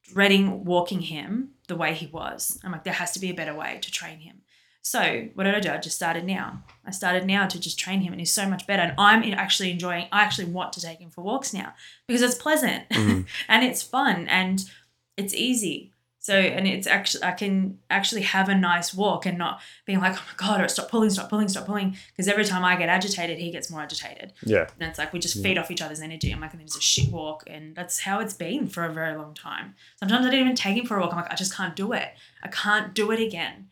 [0.04, 2.58] dreading walking him the way he was.
[2.64, 4.42] I'm like there has to be a better way to train him.
[4.82, 5.70] So what did I do?
[5.70, 6.62] I just started now.
[6.84, 8.82] I started now to just train him, and he's so much better.
[8.82, 10.08] And I'm actually enjoying.
[10.12, 11.72] I actually want to take him for walks now
[12.06, 13.26] because it's pleasant Mhm.
[13.48, 14.60] and it's fun and
[15.16, 15.93] it's easy.
[16.24, 20.14] So and it's actually I can actually have a nice walk and not being like,
[20.14, 21.98] oh my god, or stop pulling, stop pulling, stop pulling.
[22.12, 24.32] Because every time I get agitated, he gets more agitated.
[24.42, 24.66] Yeah.
[24.80, 26.32] And it's like we just feed off each other's energy.
[26.32, 29.14] I'm like, and it's a shit walk, and that's how it's been for a very
[29.14, 29.74] long time.
[29.96, 31.12] Sometimes I didn't even take him for a walk.
[31.12, 32.08] I'm like, I just can't do it.
[32.42, 33.68] I can't do it again.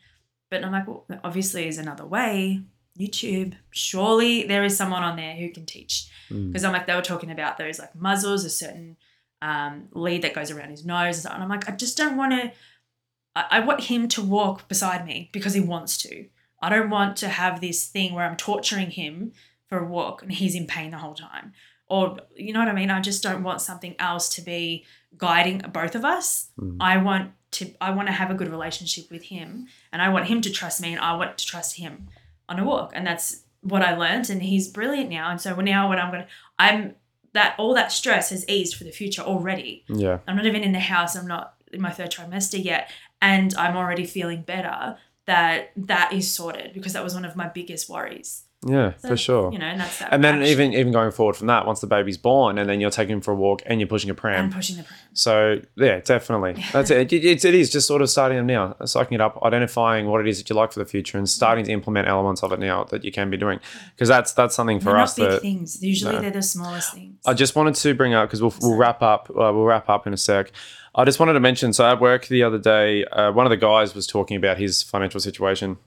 [0.51, 2.61] But I'm like, well, obviously, there's another way.
[2.99, 3.55] YouTube.
[3.71, 6.07] Surely there is someone on there who can teach.
[6.29, 6.49] Mm.
[6.49, 8.97] Because I'm like, they were talking about those like muzzles, a certain
[9.43, 12.51] um, lead that goes around his nose, and I'm like, I just don't want to.
[13.35, 16.25] I, I want him to walk beside me because he wants to.
[16.61, 19.33] I don't want to have this thing where I'm torturing him
[19.67, 21.51] for a walk and he's in pain the whole time.
[21.87, 22.89] Or you know what I mean?
[22.89, 24.85] I just don't want something else to be
[25.17, 26.49] guiding both of us.
[26.57, 26.77] Mm.
[26.79, 30.27] I want to I want to have a good relationship with him and I want
[30.27, 32.07] him to trust me and I want to trust him
[32.47, 32.91] on a walk.
[32.93, 35.29] And that's what I learned and he's brilliant now.
[35.29, 36.27] And so now when I'm gonna
[36.57, 36.95] I'm
[37.33, 39.83] that all that stress has eased for the future already.
[39.87, 40.19] Yeah.
[40.27, 41.15] I'm not even in the house.
[41.15, 42.89] I'm not in my third trimester yet,
[43.21, 47.47] and I'm already feeling better that that is sorted because that was one of my
[47.47, 48.43] biggest worries.
[48.65, 49.51] Yeah, So, for sure.
[49.51, 50.13] You know, and that's that.
[50.13, 52.89] and then even even going forward from that, once the baby's born, and then you're
[52.91, 54.45] taking him for a walk and you're pushing a pram.
[54.45, 54.99] and pushing the pram.
[55.13, 56.63] So yeah, definitely.
[56.71, 57.11] That's it.
[57.11, 57.45] It, it.
[57.45, 60.37] it is just sort of starting them now, psyching it up, identifying what it is
[60.39, 63.03] that you like for the future, and starting to implement elements of it now that
[63.03, 63.59] you can be doing.
[63.95, 65.81] Because that's that's something for They're us not big that things.
[65.83, 66.21] Usually no.
[66.21, 67.17] they're the smallest things.
[67.25, 69.29] I just wanted to bring up because we'll, we'll wrap up.
[69.29, 70.51] Uh, we'll wrap up in a sec.
[70.95, 71.73] I just wanted to mention.
[71.73, 74.83] So at work the other day, uh, one of the guys was talking about his
[74.83, 75.77] financial situation,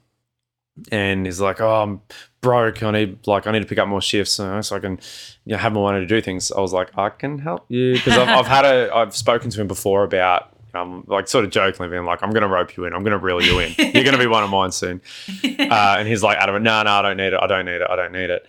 [0.90, 2.00] and he's like, "Oh, I'm
[2.40, 2.82] broke.
[2.82, 4.98] I need like I need to pick up more shifts uh, so I can
[5.44, 7.94] you know, have more money to do things." I was like, "I can help you,"
[7.94, 10.52] because I've, I've had a I've spoken to him before about.
[10.74, 12.92] Um, like sort of jokingly being like, I'm going to rope you in.
[12.92, 13.74] I'm going to reel you in.
[13.78, 15.00] You're going to be one of mine soon.
[15.58, 17.40] Uh, and he's like, adamant, no, no, I don't need it.
[17.40, 17.86] I don't need it.
[17.88, 18.46] I don't need it.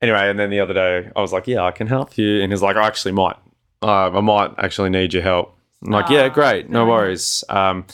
[0.00, 2.40] Anyway, and then the other day I was like, yeah, I can help you.
[2.40, 3.36] And he's like, I actually might.
[3.82, 5.54] Uh, I might actually need your help.
[5.84, 6.70] I'm like, yeah, great.
[6.70, 7.44] No very worries.
[7.50, 7.84] Um,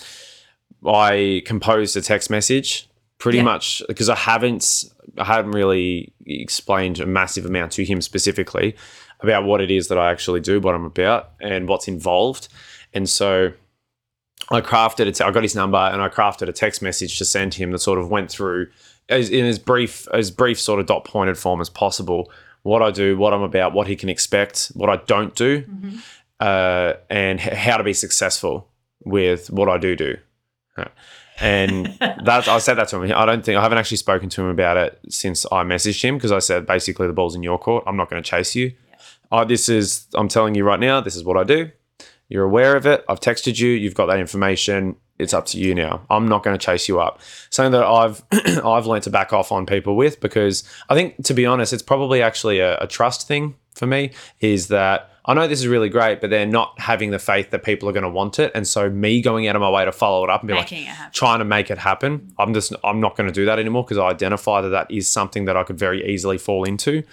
[0.87, 2.89] I composed a text message
[3.23, 3.45] pretty Yeah.
[3.45, 4.85] much because I haven't,
[5.16, 8.75] I haven't really explained a massive amount to him specifically
[9.20, 12.49] about what it is that I actually do, what I'm about, and what's involved.
[12.93, 13.53] And so
[14.51, 15.20] I crafted it.
[15.20, 17.99] I got his number and I crafted a text message to send him that sort
[18.01, 18.66] of went through
[19.09, 22.31] as in as brief as brief sort of dot pointed form as possible.
[22.62, 25.99] What I do, what I'm about, what he can expect, what I don't do, Mhm.
[26.41, 28.68] uh, and h- how to be successful
[29.05, 30.16] with what I do do.
[30.77, 30.85] Uh,
[31.43, 33.12] And that's I said that to him.
[33.14, 36.16] I don't think I haven't actually spoken to him about it since I messaged him
[36.16, 37.82] because I said basically the ball's in your court.
[37.86, 38.72] I'm not going to chase you.
[39.32, 41.01] Oh, this is I'm telling you right now.
[41.01, 41.70] This is what I do.
[42.28, 43.05] You're aware of it.
[43.09, 43.70] I've texted you.
[43.70, 44.97] You've got that information.
[45.18, 46.07] It's up to you now.
[46.09, 47.20] I'm not going to chase you up.
[47.51, 48.22] Something that I've
[48.64, 51.82] I've learned to back off on people with because I think to be honest, it's
[51.82, 54.12] probably actually a, a trust thing for me.
[54.40, 57.62] Is that I know this is really great, but they're not having the faith that
[57.62, 59.93] people are going to want it, and so me going out of my way to
[59.93, 61.12] follow it up and be like, Making happen.
[61.12, 62.33] trying to make it happen.
[62.39, 65.07] I'm just I'm not going to do that anymore because I identify that that is
[65.09, 67.05] something that I could very easily fall into.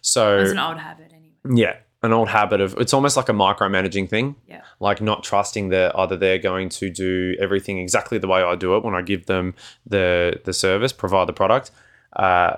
[0.00, 1.60] So It's an old habit anyway.
[1.62, 4.34] yeah, an old habit of it's almost like a micromanaging thing.
[4.48, 4.62] Yeah.
[4.80, 8.76] Like not trusting that either they're going to do everything exactly the way I do
[8.76, 9.54] it when I give them
[9.86, 11.70] the the service, provide the product,
[12.16, 12.56] uh,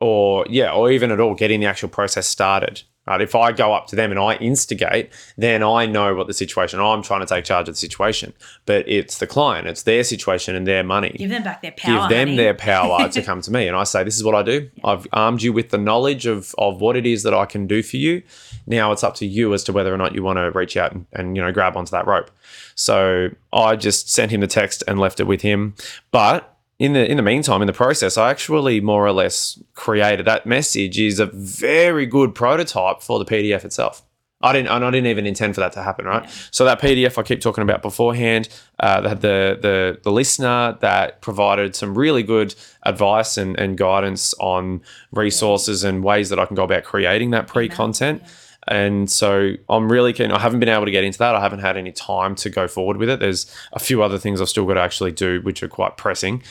[0.00, 2.82] or yeah, or even at all getting the actual process started.
[3.12, 3.20] Right?
[3.20, 6.80] If I go up to them and I instigate, then I know what the situation.
[6.80, 8.32] I'm trying to take charge of the situation,
[8.66, 12.08] but it's the client, it's their situation and their money Give them back their power.
[12.08, 12.36] give them honey.
[12.36, 15.06] their power to come to me and i say this is what i do i've
[15.12, 17.96] armed you with the knowledge of, of what it is that i can do for
[17.98, 18.22] you
[18.66, 20.92] now it's up to you as to whether or not you want to reach out
[20.92, 22.30] and, and you know grab onto that rope
[22.74, 25.74] so i just sent him the text and left it with him
[26.10, 26.51] but
[26.82, 30.44] in the in the meantime in the process i actually more or less created that
[30.44, 34.02] message is a very good prototype for the pdf itself
[34.44, 36.24] I didn't, and I didn't even intend for that to happen, right?
[36.24, 36.30] Yeah.
[36.50, 38.48] So that PDF I keep talking about beforehand,
[38.80, 42.52] uh, that the the the listener that provided some really good
[42.82, 47.46] advice and, and guidance on resources and ways that I can go about creating that
[47.46, 48.20] pre content.
[48.68, 50.30] And so I'm really keen.
[50.30, 51.34] I haven't been able to get into that.
[51.34, 53.18] I haven't had any time to go forward with it.
[53.18, 56.42] There's a few other things I've still got to actually do, which are quite pressing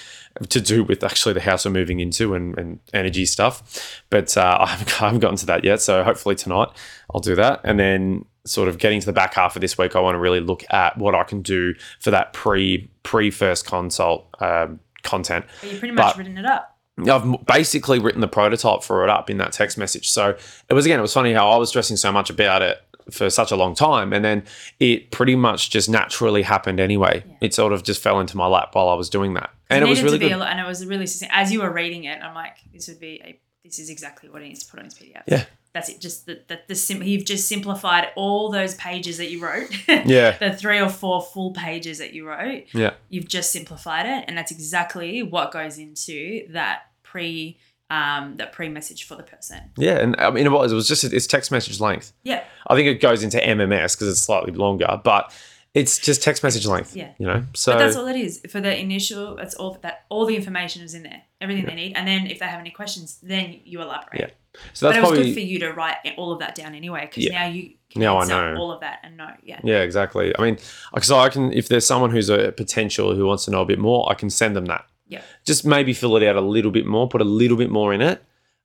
[0.49, 4.01] to do with actually the house we're moving into and, and energy stuff.
[4.09, 5.81] But uh, I, haven't, I haven't gotten to that yet.
[5.81, 6.69] So hopefully tonight
[7.13, 7.61] I'll do that.
[7.63, 10.19] And then sort of getting to the back half of this week, I want to
[10.19, 15.45] really look at what I can do for that pre pre first consult um, content.
[15.61, 16.67] But you've pretty much But- written it up.
[17.09, 20.09] I've basically written the prototype for it up in that text message.
[20.09, 20.35] So
[20.69, 22.79] it was again, it was funny how I was stressing so much about it
[23.09, 24.43] for such a long time, and then
[24.79, 27.23] it pretty much just naturally happened anyway.
[27.25, 27.35] Yeah.
[27.41, 29.87] It sort of just fell into my lap while I was doing that, and it
[29.87, 30.31] was really good.
[30.31, 32.21] A, and it was really as you were reading it.
[32.21, 33.39] I'm like, this would be a.
[33.63, 35.21] This is exactly what he needs to put on his PDF.
[35.27, 35.45] Yeah.
[35.73, 36.01] That's it.
[36.01, 39.69] Just the, the, the sim- you've just simplified all those pages that you wrote.
[39.87, 40.37] Yeah.
[40.37, 42.65] the three or four full pages that you wrote.
[42.73, 42.93] Yeah.
[43.09, 47.57] You've just simplified it, and that's exactly what goes into that pre
[47.91, 49.59] um, that pre message for the person.
[49.77, 52.13] Yeah, and I mean, it was, it was just it's text message length.
[52.23, 52.43] Yeah.
[52.67, 55.33] I think it goes into MMS because it's slightly longer, but
[55.73, 56.95] it's just text message length.
[56.95, 57.11] Yeah.
[57.17, 57.43] you know.
[57.53, 59.35] So But that's all it is for the initial.
[59.35, 62.39] That's all that all the information is in there, everything they need, and then if
[62.39, 64.19] they have any questions, then you elaborate.
[64.21, 64.59] Yeah.
[64.73, 66.73] so that's But it was probably good for you to write all of that down
[66.75, 67.41] anyway, because Yeah.
[67.41, 68.55] now you can Now I know.
[68.55, 69.31] all of that and know.
[69.43, 69.59] Yeah.
[69.65, 70.33] Yeah, exactly.
[70.37, 70.57] I mean,
[71.01, 73.79] so I can, if there's someone who's a potential who wants to know a bit
[73.79, 74.85] more, I can send them that.
[75.11, 75.21] Yeah.
[75.45, 78.01] Just maybe fill it out a little bit more, put a little bit more in
[78.01, 78.23] it,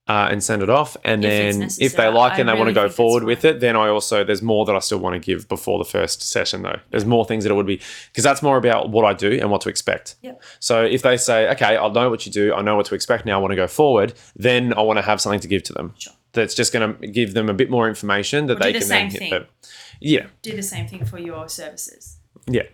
[0.08, 0.96] uh, and send it off.
[1.04, 3.44] And If then if they like it I and they want to go forward with
[3.44, 6.22] it, then I also, there's more that I still want to give before the first
[6.22, 6.78] session, though.
[6.90, 7.80] There's more things that it would be,
[8.12, 10.14] because that's more about what I do and what to expect.
[10.22, 10.40] Yep.
[10.60, 13.26] So if they say, okay, I know what you do, I know what to expect
[13.26, 15.72] now, I want to go forward, then I want to have something to give to
[15.72, 15.94] them.
[15.98, 16.12] Sure.
[16.32, 18.88] That's just going to give them a bit more information that Or they the can
[18.88, 19.46] then hit them.
[20.00, 20.26] Yeah.
[20.42, 22.18] Do the same thing for your services.
[22.46, 22.64] Yeah.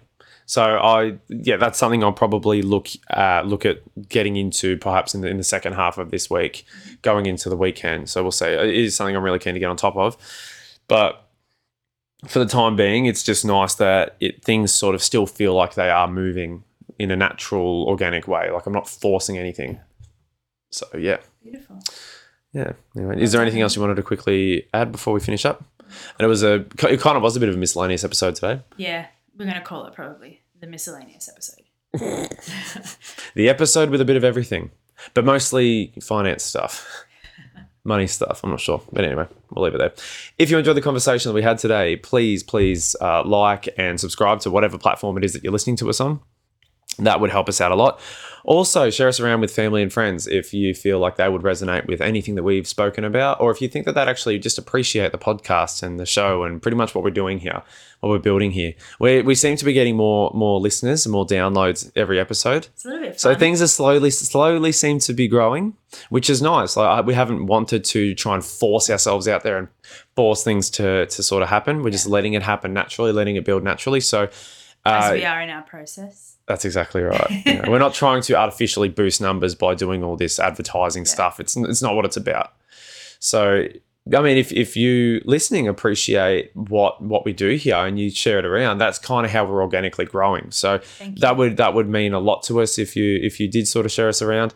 [0.53, 3.79] So I yeah, that's something I'll probably look uh, look at
[4.11, 6.67] getting into perhaps in the in the second half of this week,
[7.01, 8.11] going into the weekend.
[8.11, 8.49] So we'll see.
[8.49, 10.15] It is something I'm really keen to get on top of,
[10.89, 11.27] but
[12.27, 15.73] for the time being, it's just nice that it things sort of still feel like
[15.73, 16.65] they are moving
[16.99, 18.51] in a natural, organic way.
[18.51, 19.81] Like I'm not forcing anything.
[20.69, 21.81] So yeah, Beautiful.
[22.53, 22.73] yeah.
[22.95, 25.65] Anyway, is there anything else you wanted to quickly add before we finish up?
[26.19, 28.61] And it was a it kind of was a bit of a miscellaneous episode today.
[28.77, 29.07] Yeah,
[29.39, 31.65] we're gonna call it probably the miscellaneous episode.
[33.35, 34.71] The episode with a bit of everything,
[35.15, 36.87] but mostly finance stuff,
[37.85, 38.41] money stuff.
[38.45, 38.83] I'm not sure.
[38.93, 39.93] But anyway, we'll leave it there.
[40.39, 44.41] If you enjoyed the conversation that we had today, please, please uh, like and subscribe
[44.41, 46.21] to whatever platform it is that you're listening to us on.
[46.99, 48.01] That would help us out a lot.
[48.45, 51.87] Also, share us around with family and friends if you feel like they would resonate
[51.87, 55.13] with anything that we've spoken about, or if you think that they'd actually just appreciate
[55.13, 57.63] the podcast and the show and pretty much what we're doing here,
[58.01, 58.75] what we're building here.
[58.99, 62.67] We, we seem to be getting more more listeners and more downloads every episode.
[62.75, 65.77] It's a little bit So things are slowly, slowly seem to be growing,
[66.11, 66.77] which is nice.
[66.77, 69.69] Like I- we haven't wanted to try and force ourselves out there and
[70.17, 71.83] force things to to sort of happen.
[71.83, 74.01] We're just letting it happen naturally, letting it build naturally.
[74.01, 74.29] So
[74.85, 76.32] as uh, we are in our process.
[76.53, 77.31] That's exactly right.
[77.47, 81.41] You know, we're not trying to artificially boost numbers by doing all this advertising stuff.
[81.41, 82.53] It's it's not what it's about.
[83.19, 83.69] So
[84.15, 88.39] I mean, if, if you listening appreciate what what we do here and you share
[88.39, 90.51] it around, that's kind of how we're organically growing.
[90.51, 90.81] So
[91.19, 93.87] that would that would mean a lot to us if you if you did sort
[93.87, 94.55] of share us around.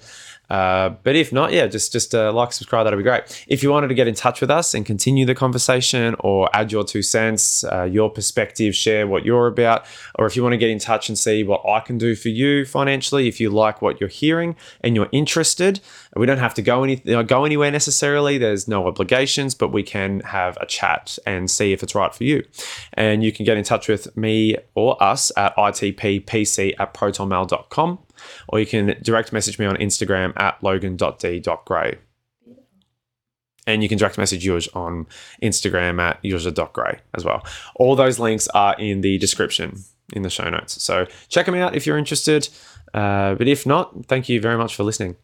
[0.48, 2.84] Uh, but if not, yeah, just just uh, like subscribe.
[2.84, 3.44] That'd be great.
[3.48, 6.72] If you wanted to get in touch with us and continue the conversation or add
[6.72, 9.84] your two cents, uh, your perspective, share what you're about,
[10.16, 12.28] or if you want to get in touch and see what I can do for
[12.28, 15.80] you financially, if you like what you're hearing and you're interested,
[16.14, 18.38] we don't have to go any know, go anywhere necessarily.
[18.38, 22.24] There's no obligations, but we can have a chat and see if it's right for
[22.24, 22.44] you.
[22.94, 27.98] And you can get in touch with me or us at itppc at protonmail.com,
[28.48, 31.98] or you can direct message me on Instagram at logan.d.gray.
[33.68, 35.06] And you can direct message yours on
[35.42, 37.44] Instagram at yuzha.gray as well.
[37.74, 40.80] All those links are in the description in the show notes.
[40.82, 42.48] So check them out if you're interested.
[42.94, 45.16] Uh, but if not, thank you very much for listening.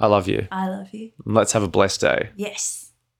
[0.00, 0.48] I love you.
[0.50, 1.12] I love you.
[1.24, 2.30] Let's have a blessed day.
[2.34, 2.89] Yes.